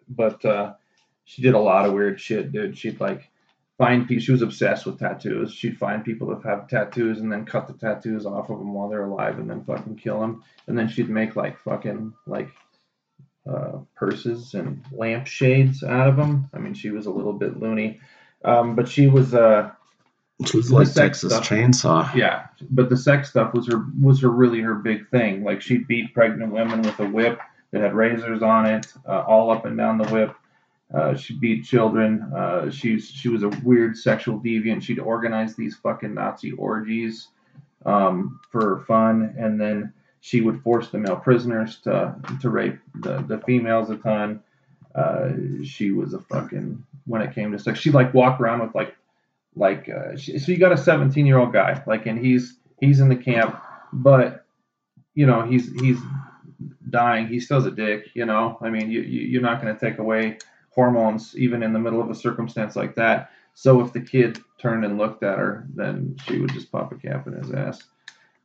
[0.08, 0.74] but uh,
[1.24, 2.76] she did a lot of weird shit, dude.
[2.76, 3.30] She'd like
[3.78, 4.22] find people.
[4.22, 5.52] She was obsessed with tattoos.
[5.52, 8.88] She'd find people that have tattoos and then cut the tattoos off of them while
[8.88, 10.44] they're alive and then fucking kill them.
[10.66, 12.50] And then she'd make like fucking like
[13.48, 16.48] uh, purses and lampshades out of them.
[16.54, 18.00] I mean, she was a little bit loony,
[18.44, 19.34] um, but she was.
[19.34, 19.70] Uh,
[20.46, 21.48] She was like Texas stuff.
[21.48, 22.12] Chainsaw.
[22.14, 25.44] yeah, but the sex stuff was her was her really her big thing.
[25.44, 27.38] Like she'd beat pregnant women with a whip
[27.70, 30.34] that had razors on it, uh, all up and down the whip.
[30.92, 32.20] Uh, she beat children.
[32.36, 34.82] Uh, she's she was a weird sexual deviant.
[34.82, 37.28] She'd organize these fucking Nazi orgies
[37.86, 39.92] um, for fun, and then
[40.24, 44.42] she would force the male prisoners to to rape the, the females a ton.
[44.94, 45.28] Uh,
[45.62, 47.78] she was a fucking when it came to sex.
[47.78, 48.96] She'd like walk around with like
[49.54, 53.00] like uh, she, so you got a 17 year old guy like and he's he's
[53.00, 54.46] in the camp but
[55.14, 55.98] you know he's he's
[56.88, 59.78] dying he still's a dick you know i mean you, you you're not going to
[59.78, 60.36] take away
[60.70, 64.84] hormones even in the middle of a circumstance like that so if the kid turned
[64.84, 67.84] and looked at her then she would just pop a cap in his ass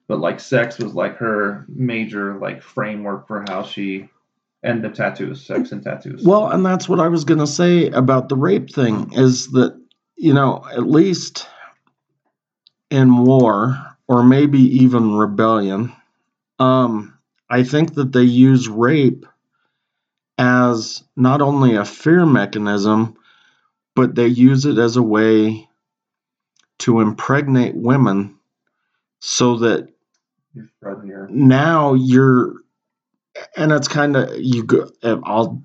[0.10, 4.10] but like sex was like her major like framework for how she
[4.64, 6.26] and the tattoos sex and tattoos.
[6.26, 9.80] Well, and that's what I was going to say about the rape thing is that,
[10.18, 11.48] you know, at least
[12.90, 15.94] in war or maybe even rebellion,
[16.58, 17.18] um,
[17.48, 19.28] I think that they use rape
[20.40, 23.16] as not only a fear mechanism,
[23.96, 25.70] but they use it as a way
[26.80, 28.36] to impregnate women
[29.20, 29.90] so that
[31.30, 32.56] now you're
[33.56, 35.62] and it's kind of you go i'll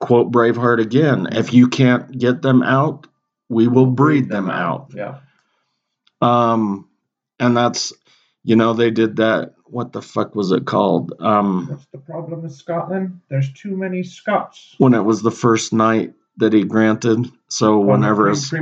[0.00, 3.06] quote braveheart again if you can't get them out
[3.48, 5.18] we will breed them out yeah
[6.22, 6.88] um
[7.38, 7.92] and that's
[8.44, 12.42] you know they did that what the fuck was it called um What's the problem
[12.42, 13.20] with Scotland?
[13.28, 14.74] There's too many Scots.
[14.78, 18.52] when it was the first night that he granted so whenever it's.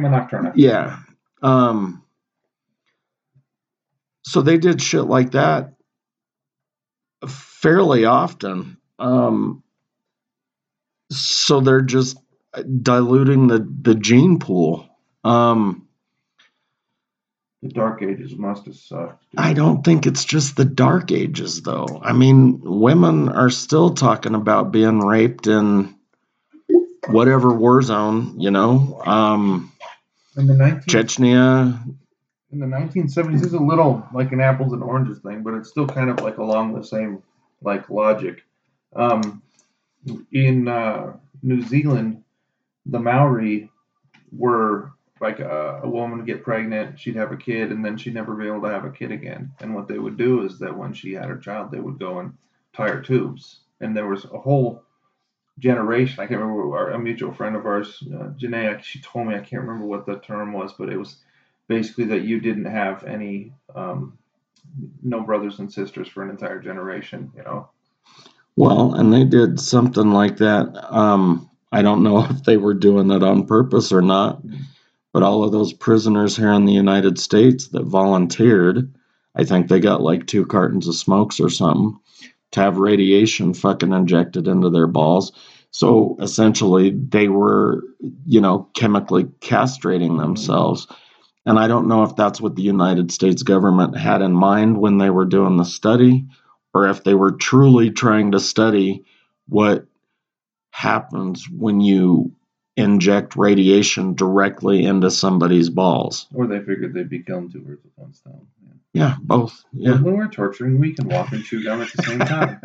[0.57, 0.99] Yeah.
[1.43, 2.04] Um
[4.25, 5.75] so they did shit like that
[7.29, 8.77] fairly often.
[8.99, 9.63] Um
[11.11, 12.19] so they're just
[12.83, 14.89] diluting the the gene pool.
[15.25, 15.89] Um
[17.63, 19.25] The Dark Ages must have sucked.
[19.31, 19.41] dude.
[19.41, 22.01] I don't think it's just the dark ages though.
[22.03, 25.95] I mean, women are still talking about being raped in
[27.09, 29.01] whatever war zone, you know.
[29.05, 29.73] Um
[30.37, 31.97] in the 19 Chechnya,
[32.55, 33.33] in the 1970s.
[33.33, 36.21] This is a little like an apples and oranges thing, but it's still kind of
[36.21, 37.23] like along the same
[37.63, 38.45] like logic.
[38.95, 39.43] Um,
[40.33, 42.23] in uh, New Zealand,
[42.87, 43.71] the Maori
[44.31, 48.15] were like a, a woman would get pregnant, she'd have a kid, and then she'd
[48.15, 49.51] never be able to have a kid again.
[49.61, 52.21] And what they would do is that when she had her child, they would go
[52.21, 52.35] and
[52.73, 53.61] tie her tubes.
[53.81, 54.83] And there was a whole
[55.59, 56.21] generation.
[56.21, 58.83] I can't remember our, a mutual friend of ours, uh, Janae.
[58.83, 61.17] She told me I can't remember what the term was, but it was
[61.69, 64.19] basically that you didn't have any um,
[65.03, 67.33] no brothers and sisters for an entire generation.
[67.37, 67.71] You know,
[68.57, 70.93] Well, and they did something like that.
[70.95, 74.43] Um, I don't know if they were doing it on purpose or not,
[75.13, 78.93] but all of those prisoners here in the United States that volunteered,
[79.35, 81.99] I think they got like two cartons of smokes or something
[82.53, 85.33] to have radiation fucking injected into their balls.
[85.73, 87.83] So essentially, they were,
[88.27, 90.87] you know, chemically castrating themselves.
[91.47, 94.99] And I don't know if that's what the United States government had in mind when
[94.99, 96.27] they were doing the study,
[96.73, 99.05] or if they were truly trying to study
[99.49, 99.87] what
[100.71, 102.33] happens when you
[102.77, 106.27] inject radiation directly into somebody's balls.
[106.35, 107.55] or they figured they'd be two birds
[107.85, 108.47] with one stone.
[108.63, 108.73] Yeah.
[108.93, 109.65] Yeah, both.
[109.73, 110.01] Yeah.
[110.01, 112.61] When we're torturing, we can walk and chew gum at the same time.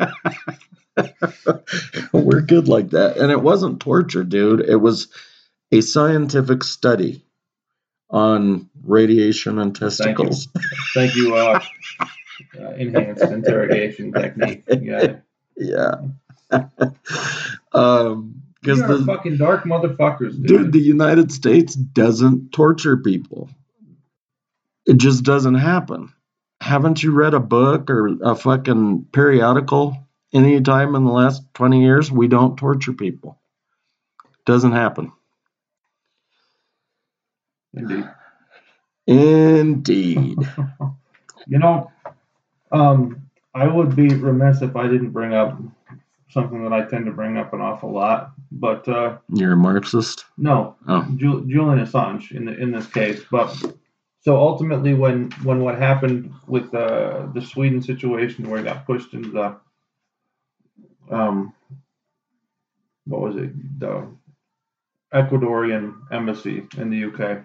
[2.12, 3.16] We're good like that.
[3.16, 4.60] And it wasn't torture, dude.
[4.60, 5.08] It was
[5.72, 7.24] a scientific study
[8.10, 10.24] on radiation and Thank you.
[10.26, 10.48] testicles.
[10.94, 11.60] Thank you, uh,
[12.60, 14.64] uh, enhanced interrogation technique.
[14.80, 15.16] Yeah,
[15.56, 15.94] Yeah.
[17.72, 20.46] um, because the fucking dark motherfuckers, dude.
[20.46, 23.48] dude, the United States doesn't torture people.
[24.84, 26.12] It just doesn't happen.
[26.60, 29.96] Haven't you read a book or a fucking periodical
[30.34, 32.12] any time in the last 20 years?
[32.12, 33.40] We don't torture people.
[34.44, 35.12] Doesn't happen.
[37.74, 38.04] Indeed.
[39.06, 40.38] Indeed.
[41.46, 41.90] You know,
[42.70, 43.22] um,
[43.54, 45.58] I would be remiss if I didn't bring up
[46.28, 48.32] something that I tend to bring up an awful lot.
[48.52, 50.26] But uh, You're a Marxist?
[50.36, 51.02] no, Oh.
[51.16, 53.22] Ju- Julian Assange in the, in this case.
[53.32, 53.48] But
[54.20, 59.14] so ultimately, when when what happened with uh, the Sweden situation, where he got pushed
[59.14, 59.56] into the
[61.10, 61.52] um,
[63.06, 63.80] what was it?
[63.80, 64.06] The
[65.14, 67.44] Ecuadorian embassy in the UK.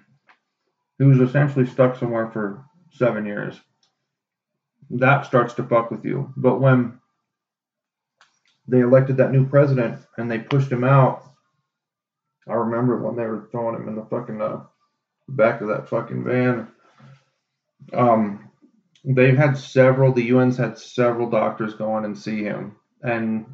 [0.97, 3.59] He was essentially stuck somewhere for seven years.
[4.89, 6.33] That starts to fuck with you.
[6.37, 6.99] But when
[8.67, 11.23] they elected that new president and they pushed him out,
[12.47, 14.63] I remember when they were throwing him in the fucking uh,
[15.29, 16.67] back of that fucking van.
[17.93, 18.51] Um,
[19.03, 20.13] they've had several.
[20.13, 23.45] The UN's had several doctors go in and see him, and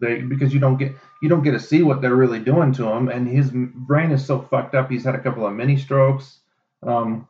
[0.00, 2.88] they because you don't get you don't get to see what they're really doing to
[2.88, 4.90] him, and his brain is so fucked up.
[4.90, 6.40] He's had a couple of mini strokes.
[6.82, 7.28] Um,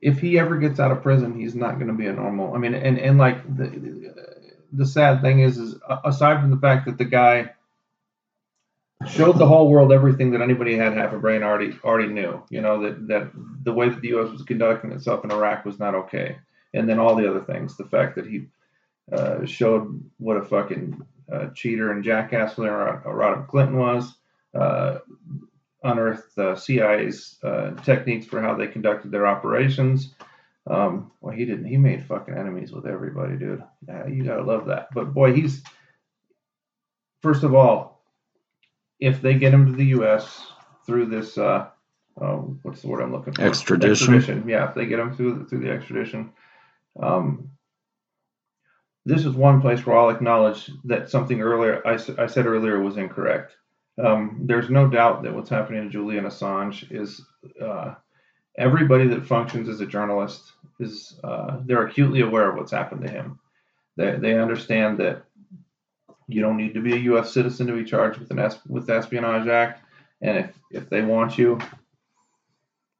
[0.00, 2.54] if he ever gets out of prison, he's not going to be a normal.
[2.54, 4.12] I mean, and and like the
[4.72, 7.52] the sad thing is, is aside from the fact that the guy
[9.08, 12.42] showed the whole world everything that anybody had half a brain already already knew.
[12.50, 13.30] You know that that
[13.62, 14.30] the way that the U.S.
[14.30, 16.36] was conducting itself in Iraq was not okay,
[16.74, 17.76] and then all the other things.
[17.76, 18.46] The fact that he
[19.12, 21.00] uh, showed what a fucking
[21.32, 24.14] uh, cheater and jackass Rodham Clinton was,
[24.54, 24.98] uh,
[25.84, 30.14] unearthed the CIA's uh, techniques for how they conducted their operations.
[30.66, 31.66] Um, well, he didn't.
[31.66, 33.64] He made fucking enemies with everybody, dude.
[33.88, 34.88] Yeah, you gotta love that.
[34.94, 35.62] But boy, he's
[37.20, 38.00] first of all,
[39.00, 40.46] if they get him to the U.S.
[40.86, 41.68] through this, uh,
[42.20, 43.42] oh, what's the word I'm looking for?
[43.42, 44.14] Extradition.
[44.14, 44.48] extradition.
[44.48, 46.32] Yeah, if they get him through through the extradition,
[47.00, 47.50] um,
[49.04, 52.96] this is one place where I'll acknowledge that something earlier I, I said earlier was
[52.96, 53.56] incorrect.
[53.98, 57.20] Um, there's no doubt that what's happening to Julian Assange is
[57.60, 57.94] uh,
[58.56, 63.10] everybody that functions as a journalist is uh, they're acutely aware of what's happened to
[63.10, 63.38] him.
[63.96, 65.24] They, they understand that
[66.26, 67.32] you don't need to be a U.S.
[67.32, 69.82] citizen to be charged with an with the Espionage Act,
[70.22, 71.58] and if if they want you,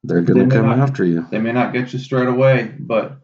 [0.03, 1.25] they're going to come not, after you.
[1.31, 3.17] They may not get you straight away, but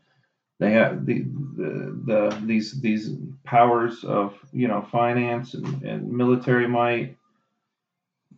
[0.60, 1.24] they have the,
[1.56, 3.12] the, the these these
[3.44, 7.18] powers of you know finance and, and military might,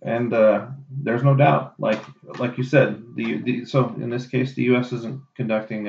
[0.01, 2.01] and uh, there's no doubt, like
[2.39, 4.91] like you said, the, the so in this case, the U.S.
[4.91, 5.87] isn't conducting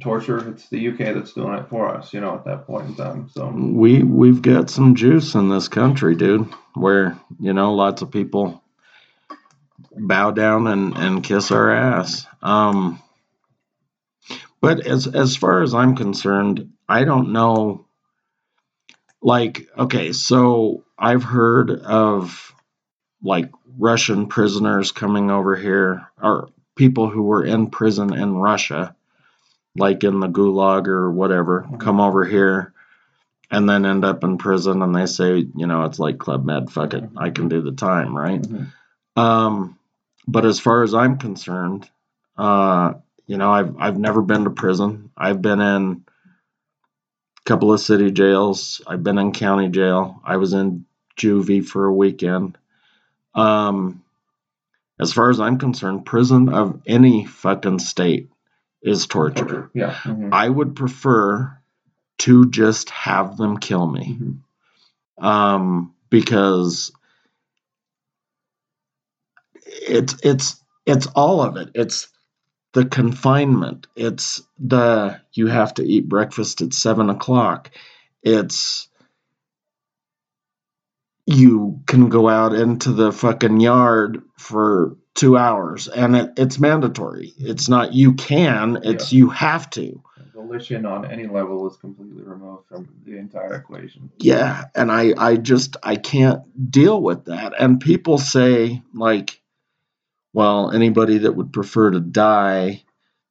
[0.00, 0.48] torture.
[0.50, 3.28] It's the UK that's doing it for us, you know, at that point in time.
[3.30, 6.48] So we we've got some juice in this country, dude.
[6.74, 8.62] Where you know lots of people
[9.96, 12.26] bow down and and kiss our ass.
[12.42, 13.02] Um,
[14.60, 17.86] but as as far as I'm concerned, I don't know.
[19.22, 22.53] Like, okay, so I've heard of
[23.24, 28.94] like Russian prisoners coming over here, or people who were in prison in Russia
[29.76, 32.72] like in the gulag or whatever, come over here
[33.50, 36.70] and then end up in prison and they say, you know, it's like Club Med,
[36.70, 38.40] fuck it, I can do the time, right?
[38.40, 39.20] Mm-hmm.
[39.20, 39.78] Um,
[40.26, 41.88] but as far as I'm concerned,
[42.36, 42.94] uh,
[43.26, 45.10] you know, I've I've never been to prison.
[45.16, 46.04] I've been in
[47.38, 48.82] a couple of city jails.
[48.86, 50.20] I've been in county jail.
[50.24, 50.84] I was in
[51.16, 52.58] juvie for a weekend.
[53.34, 54.02] Um,
[55.00, 58.28] as far as I'm concerned, prison of any fucking state
[58.82, 59.44] is torture.
[59.44, 59.70] torture.
[59.74, 59.94] Yeah.
[59.94, 60.32] Mm-hmm.
[60.32, 61.58] I would prefer
[62.18, 64.18] to just have them kill me.
[64.20, 65.24] Mm-hmm.
[65.24, 66.92] Um, because
[69.66, 70.56] it's it's
[70.86, 71.70] it's all of it.
[71.74, 72.08] It's
[72.72, 73.86] the confinement.
[73.96, 77.70] It's the you have to eat breakfast at seven o'clock.
[78.22, 78.88] It's
[81.26, 87.32] you can go out into the fucking yard for two hours, and it, it's mandatory.
[87.38, 89.18] It's not you can; it's yeah.
[89.18, 90.02] you have to.
[90.34, 94.10] Volition on any level is completely removed from the entire equation.
[94.18, 97.54] Yeah, and I, I just, I can't deal with that.
[97.58, 99.40] And people say like,
[100.32, 102.82] well, anybody that would prefer to die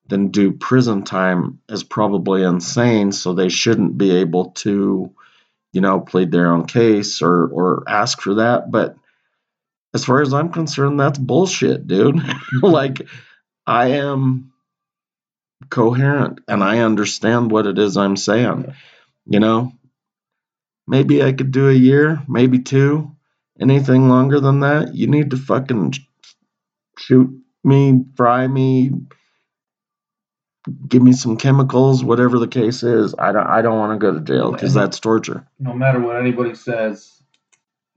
[0.08, 5.14] than do prison time is probably insane, so they shouldn't be able to,
[5.74, 8.71] you know, plead their own case or or ask for that.
[8.71, 8.95] But
[9.93, 12.21] as far as I'm concerned, that's bullshit, dude.
[12.61, 13.01] like,
[13.67, 14.53] I am
[15.69, 18.74] coherent and I understand what it is I'm saying.
[19.26, 19.71] You know,
[20.88, 23.11] maybe I could do a year, maybe two.
[23.59, 25.93] Anything longer than that, you need to fucking
[26.97, 28.91] shoot me, fry me,
[30.88, 33.14] give me some chemicals, whatever the case is.
[33.18, 35.45] I don't, I don't want to go to jail because that's torture.
[35.59, 37.24] No matter what anybody says,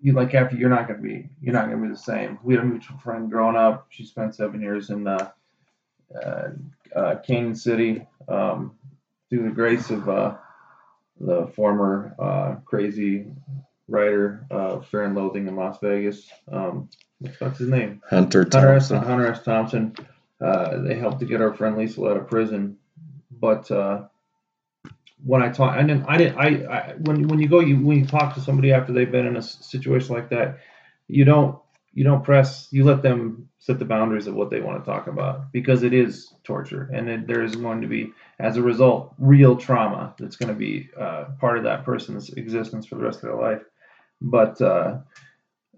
[0.00, 2.38] you like after you're not gonna be you're not gonna be the same.
[2.42, 3.86] We had a mutual friend growing up.
[3.90, 5.30] She spent seven years in uh,
[6.14, 6.48] uh,
[6.94, 8.76] uh, Cañon City um,
[9.30, 10.36] through the grace of uh,
[11.18, 13.26] the former uh, crazy
[13.88, 16.28] writer of Fear and Loathing in Las Vegas.
[16.50, 16.88] Um,
[17.38, 18.02] what's his name?
[18.08, 18.90] Hunter Hunter S.
[18.90, 19.42] Hunter S.
[19.42, 19.94] Thompson.
[20.41, 22.76] Uh, they helped to get our friend Lisa out of prison,
[23.30, 24.03] but uh,
[25.24, 27.99] when I talk, and then I didn't, I, I when when you go, you when
[27.99, 30.59] you talk to somebody after they've been in a situation like that,
[31.09, 31.59] you don't
[31.97, 35.07] you don't press, you let them set the boundaries of what they want to talk
[35.07, 39.14] about because it is torture, and it, there is going to be, as a result,
[39.18, 43.20] real trauma that's going to be uh, part of that person's existence for the rest
[43.20, 43.62] of their life.
[44.20, 44.99] But uh,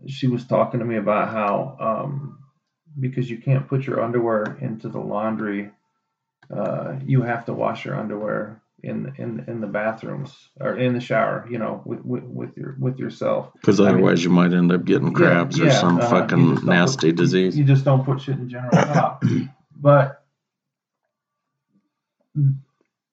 [0.09, 2.39] she was talking to me about how um,
[3.01, 5.71] because you can't put your underwear into the laundry,
[6.55, 11.01] uh, you have to wash your underwear in in in the bathrooms or in the
[11.01, 13.53] shower, you know, with with, with your with yourself.
[13.55, 16.09] Because I mean- otherwise, you might end up getting Yeah, crabs or yeah, some uh,
[16.09, 17.57] fucking don't put- nasty disease.
[17.59, 19.23] You just don't put shit in general top.
[19.77, 20.23] but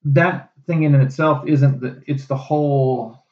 [0.04, 3.24] that thing in itself isn't the it's the whole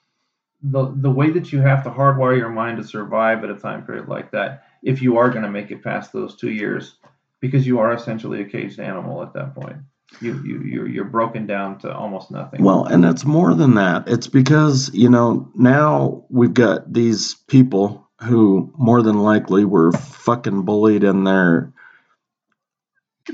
[0.62, 3.84] the the way that you have to hardwire your mind to survive at a time
[3.84, 6.97] period like that if you are going to make it past those two years
[7.41, 9.76] because you are essentially a caged animal at that point
[10.20, 14.09] you you you're, you're broken down to almost nothing Well, and it's more than that.
[14.09, 20.62] It's because, you know, now we've got these people who more than likely were fucking
[20.62, 21.72] bullied in their.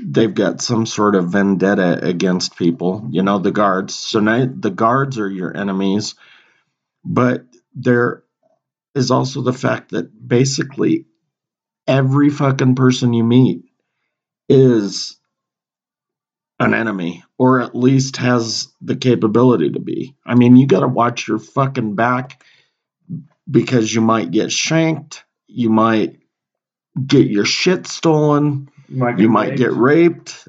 [0.01, 3.93] They've got some sort of vendetta against people, you know, the guards.
[3.93, 6.15] So now the guards are your enemies.
[7.03, 7.43] But
[7.75, 8.23] there
[8.95, 11.07] is also the fact that basically
[11.91, 13.65] every fucking person you meet
[14.47, 15.17] is
[16.57, 20.15] an enemy or at least has the capability to be.
[20.25, 22.41] I mean, you got to watch your fucking back
[23.49, 26.19] because you might get shanked, you might
[27.05, 29.57] get your shit stolen, you might you might raped.
[29.59, 30.47] get raped,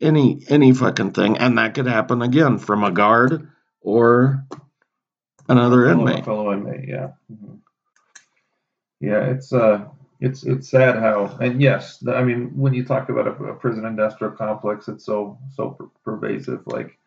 [0.00, 3.48] any any fucking thing and that could happen again from a guard
[3.80, 4.44] or
[5.48, 6.24] another fellow- inmate.
[6.24, 7.10] fellow inmate, yeah.
[7.32, 7.58] Mhm.
[9.00, 9.84] Yeah, it's uh,
[10.20, 13.84] it's it's sad how, and yes, I mean, when you talk about a, a prison
[13.84, 16.66] industrial complex, it's so so per- pervasive.
[16.66, 16.98] Like,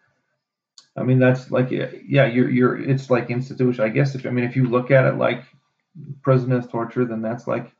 [0.95, 3.83] I mean, that's like, yeah, you're you're, it's like institution.
[3.83, 5.43] I guess if I mean, if you look at it like
[6.21, 7.71] prison is torture, then that's like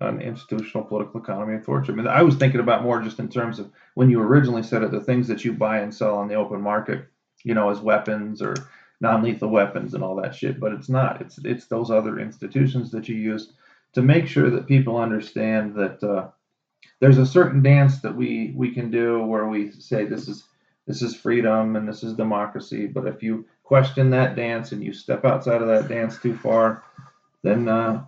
[0.00, 1.92] an institutional political economy of torture.
[1.92, 4.82] I mean, I was thinking about more just in terms of when you originally said
[4.82, 7.06] it, the things that you buy and sell on the open market,
[7.42, 8.54] you know, as weapons or
[9.00, 13.08] non-lethal weapons and all that shit but it's not it's it's those other institutions that
[13.08, 13.52] you use
[13.96, 16.28] to make sure that people understand that uh,
[17.00, 20.44] there's a certain dance that we we can do where we say this is
[20.86, 24.92] this is freedom and this is democracy but if you question that dance and you
[24.92, 26.84] step outside of that dance too far
[27.42, 28.04] then uh,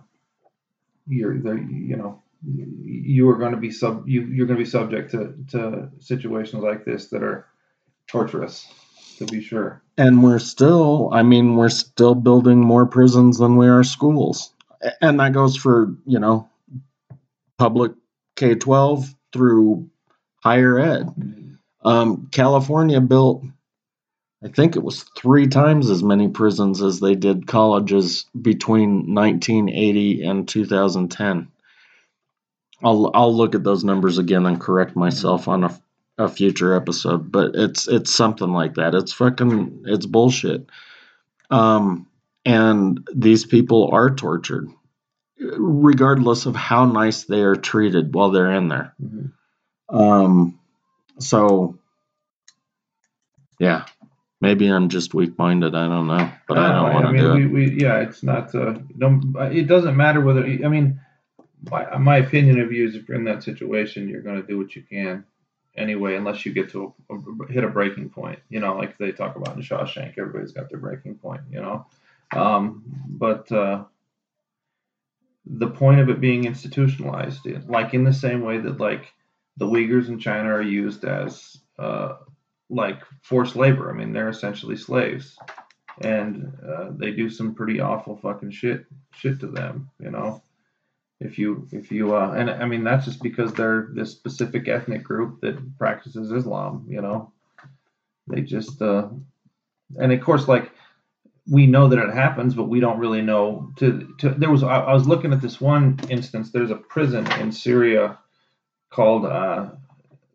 [1.07, 5.09] you're you know you are going to be sub you you're going to be subject
[5.09, 7.47] to to situations like this that are
[8.05, 8.67] torturous
[9.17, 13.67] to be sure And we're still, I mean, we're still building more prisons than we
[13.67, 14.53] are schools.
[15.01, 16.49] And that goes for, you know,
[17.57, 17.93] public
[18.35, 19.89] K 12 through
[20.41, 21.09] higher ed.
[21.83, 23.43] Um, California built,
[24.43, 30.23] I think it was three times as many prisons as they did colleges between 1980
[30.23, 31.51] and 2010.
[32.81, 35.81] I'll I'll look at those numbers again and correct myself on a,
[36.17, 38.95] a future episode, but it's it's something like that.
[38.95, 40.65] It's fucking it's bullshit.
[41.49, 42.07] Um,
[42.49, 44.69] and these people are tortured,
[45.39, 48.93] regardless of how nice they are treated while they're in there.
[49.01, 49.31] Mhm.
[49.89, 50.59] Um,
[51.19, 51.77] so
[53.59, 53.85] yeah,
[54.41, 55.75] maybe I'm just weak minded.
[55.75, 57.71] I don't know, but I don't want to mean, do we, it.
[57.71, 58.53] we, yeah, it's not.
[58.55, 60.43] Uh, don't, it doesn't matter whether.
[60.43, 60.99] I mean,
[61.69, 64.57] my, my opinion of you is if you're in that situation, you're going to do
[64.57, 65.25] what you can
[65.75, 68.39] anyway, unless you get to a, a- hit a breaking point.
[68.49, 71.41] You know, like they talk about in Shawshank, everybody's got their breaking point.
[71.51, 71.85] You know,
[72.31, 73.83] um, but uh,
[75.45, 79.11] the point of it being institutionalized, like in the same way that like
[79.57, 82.15] the Uyghurs in China are used as uh,
[82.69, 83.89] like forced labor.
[83.89, 85.37] I mean, they're essentially slaves.
[86.01, 90.41] And uh, they do some pretty awful fucking shit shit to them you know?
[91.19, 95.03] If you if you uh and i mean that's just because they're this specific ethnic
[95.03, 97.33] group that practices islam you know?
[98.27, 99.09] They just uh
[99.99, 100.71] and of course like
[101.49, 104.79] we know that it happens but we don't really know to, to there was I,
[104.79, 108.17] I was looking at this one instance there's a prison in syria
[108.91, 109.69] called uh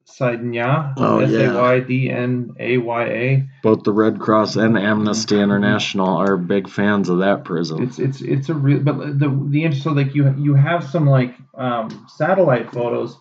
[0.06, 1.48] Saydnaya, Oh, yeah.
[1.48, 3.48] S-A-Y-D-N-A-Y-A.
[3.62, 5.42] Both the Red Cross and Amnesty Mhm.
[5.44, 7.82] International are big fans of that prison.
[7.82, 11.06] It's it's it's a real, but the the interest so like you you have some
[11.06, 13.16] like um, satellite photos,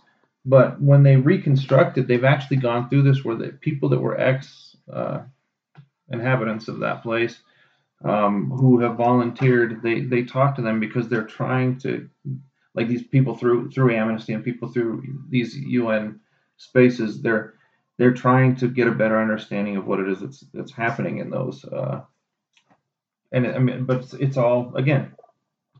[0.45, 4.75] but when they reconstructed, they've actually gone through this where the people that were ex
[4.91, 5.21] uh,
[6.09, 7.39] inhabitants of that place
[8.03, 12.09] um, who have volunteered, they they talk to them because they're trying to
[12.75, 16.19] like these people through through Amnesty and people through these UN
[16.57, 17.53] spaces, they're
[17.97, 21.29] they're trying to get a better understanding of what it is that's that's happening in
[21.29, 21.63] those.
[21.65, 22.01] Uh,
[23.31, 25.13] and I mean, but it's, it's all again,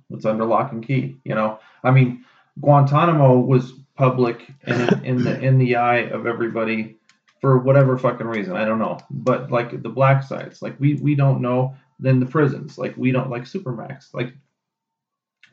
[0.10, 1.18] it's under lock and key.
[1.24, 2.26] You know, I mean,
[2.60, 6.98] Guantanamo was public and in, in the in the eye of everybody
[7.42, 8.56] for whatever fucking reason.
[8.56, 11.76] I don't know, but like the black sites, like we we don't know.
[12.04, 14.34] Then the prisons, like we don't like Supermax, like.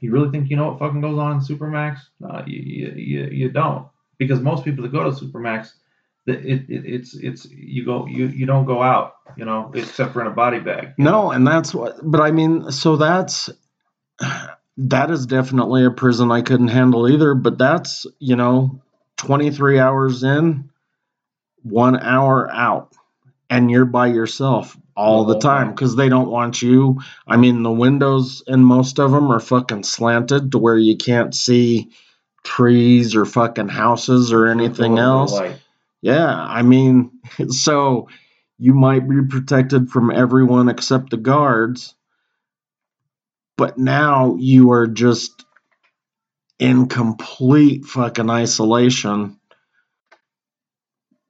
[0.02, 1.98] You really think you know what fucking goes on in Supermax?
[2.20, 3.86] No, you, you, you, don't.
[4.16, 5.74] Because most people that go to Supermax,
[6.26, 10.22] it, it, it's it's you go you you don't go out, you know, except for
[10.22, 10.94] in a body bag.
[10.98, 11.98] No, and that's what.
[12.02, 13.50] But I mean, so that's
[14.76, 17.34] that is definitely a prison I couldn't handle either.
[17.34, 18.80] But that's you know,
[19.16, 20.70] twenty three hours in,
[21.62, 22.94] one hour out,
[23.50, 27.00] and you're by yourself all The the time because they don't want you.
[27.26, 31.34] I mean, the windows in most of them are fucking slanted to where you can't
[31.34, 31.90] see
[32.44, 35.58] trees or fucking houses or anything Go over the else.
[36.00, 37.10] Yeah, I mean,
[37.48, 38.08] so
[38.58, 41.94] you might be protected from everyone except the guards,
[43.56, 45.44] but now you are just
[46.58, 49.39] in complete fucking isolation,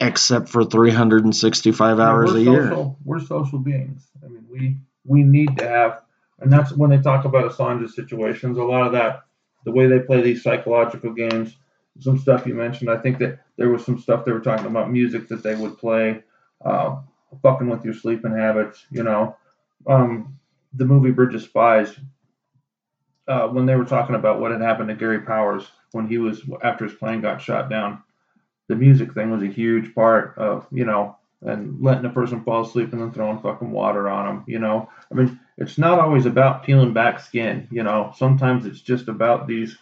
[0.00, 2.82] except for 365 Yeah, hours a year.
[3.04, 4.08] We're social beings.
[4.24, 6.02] I mean, we we need to have,
[6.40, 8.58] and that's when they talk about Assange situations.
[8.58, 9.24] A lot of that,
[9.64, 11.56] the way they play these psychological games,
[12.00, 12.90] some stuff you mentioned.
[12.90, 15.78] I think that there was some stuff they were talking about music that they would
[15.78, 16.22] play,
[16.64, 16.98] uh,
[17.42, 18.86] fucking with your sleeping habits.
[18.90, 19.36] You know,
[19.86, 20.38] um,
[20.74, 21.94] the movie Bridge of Spies.
[23.28, 26.42] Uh, when they were talking about what had happened to Gary Powers when he was
[26.62, 28.02] after his plane got shot down,
[28.70, 32.62] the music thing was a huge part of you know and letting a person fall
[32.62, 34.44] asleep and then throwing fucking water on them.
[34.46, 37.66] You know, I mean, it's not always about peeling back skin.
[37.70, 39.76] You know, sometimes it's just about these,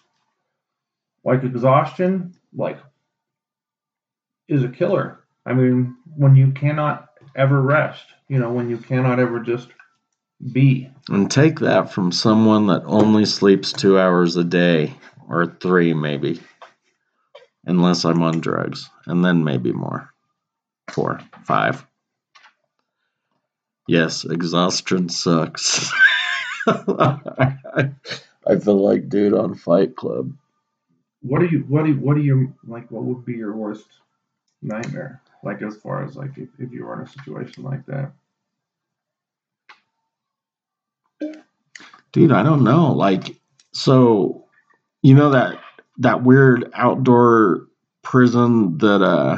[1.25, 2.79] like exhaustion, like
[4.49, 5.19] is a killer.
[5.45, 9.69] I mean, when you cannot ever rest, you know, when you cannot ever just
[10.53, 10.89] be.
[11.09, 14.95] And take that from someone that only sleeps two hours a day,
[15.29, 16.41] or three maybe,
[17.67, 20.11] unless I'm on drugs, and then maybe more.
[20.91, 21.87] Four, five.
[23.87, 25.91] Yes, exhaustion sucks.
[26.67, 27.93] I
[28.63, 30.33] feel like dude on Fight Club.
[31.23, 31.61] What are you?
[31.69, 31.91] What do?
[31.91, 32.91] you- What do you like?
[32.91, 33.87] What would be your worst
[34.63, 35.21] nightmare?
[35.43, 38.13] Like as far as like if, if you were in a situation like that.
[42.13, 42.93] Dude, I don't know.
[42.93, 43.37] Like,
[43.73, 44.47] so
[45.03, 45.59] you know that
[45.99, 47.67] that weird outdoor
[48.03, 49.37] prison that uh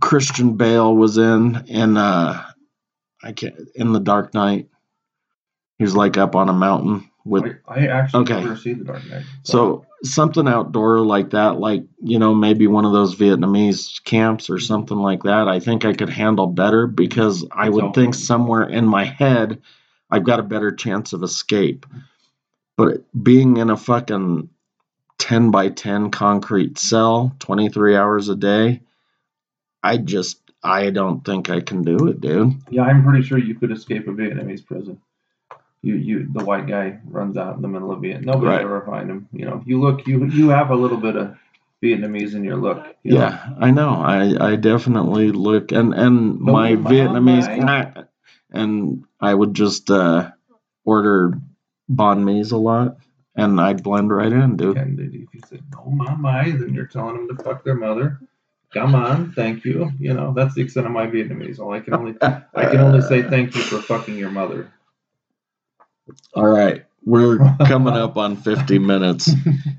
[0.00, 2.42] Christian Bale was in in uh
[3.22, 4.68] I can't in the Dark Knight.
[5.78, 8.42] He was like up on a mountain with I, I actually Okay.
[8.42, 9.24] never see the Dark Knight.
[9.42, 14.58] so something outdoor like that, like you know, maybe one of those Vietnamese camps or
[14.58, 15.48] something like that.
[15.48, 19.60] I think I could handle better because I would think somewhere in my head
[20.10, 21.86] I've got a better chance of escape.
[22.76, 24.48] But being in a fucking
[25.18, 28.80] ten by ten concrete cell, twenty three hours a day,
[29.82, 32.54] I just I don't think I can do it, dude.
[32.70, 35.00] Yeah, I'm pretty sure you could escape a Vietnamese prison.
[35.84, 38.26] You, you, the white guy runs out in the middle of Vietnam.
[38.36, 38.60] Nobody Right.
[38.64, 39.28] ever find him.
[39.32, 41.36] You know, you look, you, you have a little bit of
[41.82, 42.86] Vietnamese in your look.
[43.02, 43.18] you know.
[43.22, 43.90] Yeah, I know.
[44.00, 48.06] I, I definitely look and and No, my my- Vietnamese
[48.52, 50.30] and I would just uh,
[50.84, 51.34] order
[51.90, 52.96] banh mi's a lot
[53.34, 54.76] and I'd blend right in, dude.
[54.76, 58.20] And if you say no, my my, then you're telling them to fuck their mother.
[58.74, 59.90] Come on, thank you.
[59.98, 61.58] You know, that's the extent of my Vietnamese.
[61.58, 64.72] All I can only, I can only say thank you for fucking your mother.
[66.34, 69.30] All right, we're coming up on 50 minutes.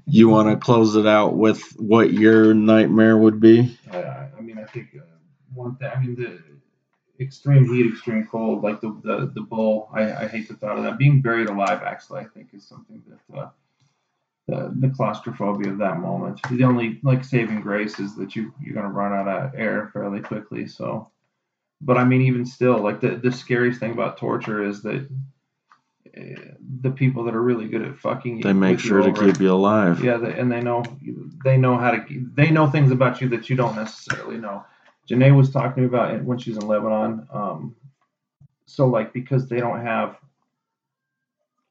[0.05, 3.77] You want to close it out with what your nightmare would be?
[3.91, 5.03] I, I I mean, I think uh,
[5.53, 5.89] one thing.
[5.93, 6.39] I mean, the
[7.19, 9.89] extreme heat, extreme cold, like the the, the bull.
[9.93, 10.97] I, I hate the thought of that.
[10.97, 13.49] Being buried alive, actually, I think is something that uh,
[14.47, 16.39] the the claustrophobia of that moment.
[16.49, 20.21] The only like saving grace is that you you're gonna run out of air fairly
[20.21, 20.67] quickly.
[20.67, 21.09] So,
[21.81, 25.07] but I mean, even still, like the the scariest thing about torture is that.
[26.15, 29.39] Uh, the people that are really good at fucking you They make sure to keep
[29.39, 30.03] you alive.
[30.03, 30.83] yeah, they, and they know
[31.43, 34.63] they know how to they know things about you that you don't necessarily know.
[35.09, 37.27] Janae was talking to me about it when she's in Lebanon.
[37.31, 37.75] Um,
[38.65, 40.17] so like because they don't have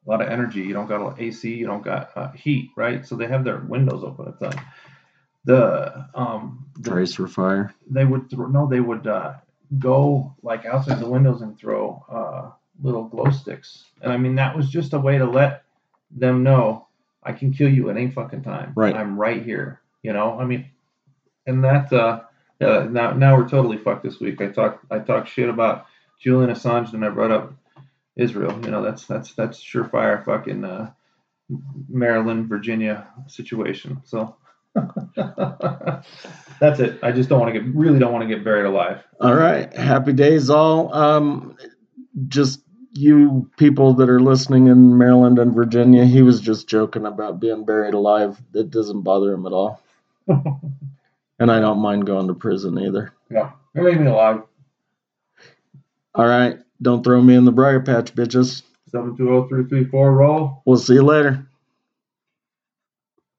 [0.07, 3.07] a lot of energy, you don't got a AC, you don't got uh, heat, right?
[3.07, 4.65] So they have their windows open at the time.
[5.45, 7.75] The um the, fire.
[7.91, 9.35] they would throw, no they would uh,
[9.79, 14.57] go like outside the windows and throw uh, little glow sticks, and I mean that
[14.57, 15.65] was just a way to let
[16.13, 16.87] them know
[17.25, 18.73] I can kill you at any fucking time.
[18.77, 18.95] Right.
[18.95, 19.81] I'm right here.
[20.03, 20.71] You know, I mean,
[21.47, 22.21] and that uh,
[22.63, 24.41] uh, now now we're totally fucked this week.
[24.41, 25.87] I talked I talked shit about
[26.21, 27.53] Julian Assange, and I brought up
[28.17, 28.59] Israel.
[28.65, 30.91] You know that's that's that's surefire fucking uh,
[31.89, 34.03] Maryland Virginia situation.
[34.05, 34.37] So
[36.61, 36.99] that's it.
[37.03, 39.03] I just don't want to get really don't want to get buried alive.
[39.21, 39.73] All right.
[39.75, 40.95] Happy days, all.
[40.95, 41.57] Um,
[42.29, 42.61] just
[42.93, 47.65] you people that are listening in Maryland and Virginia, he was just joking about being
[47.65, 48.41] buried alive.
[48.55, 49.83] It doesn't bother him at all.
[51.43, 53.13] and I don't mind going to prison either.
[53.29, 54.43] Yeah, it made me alive.
[56.15, 56.59] All right.
[56.81, 58.63] Don't throw me in the briar patch, bitches.
[58.89, 60.63] Seven two zero three three four roll.
[60.67, 61.45] We'll see you later.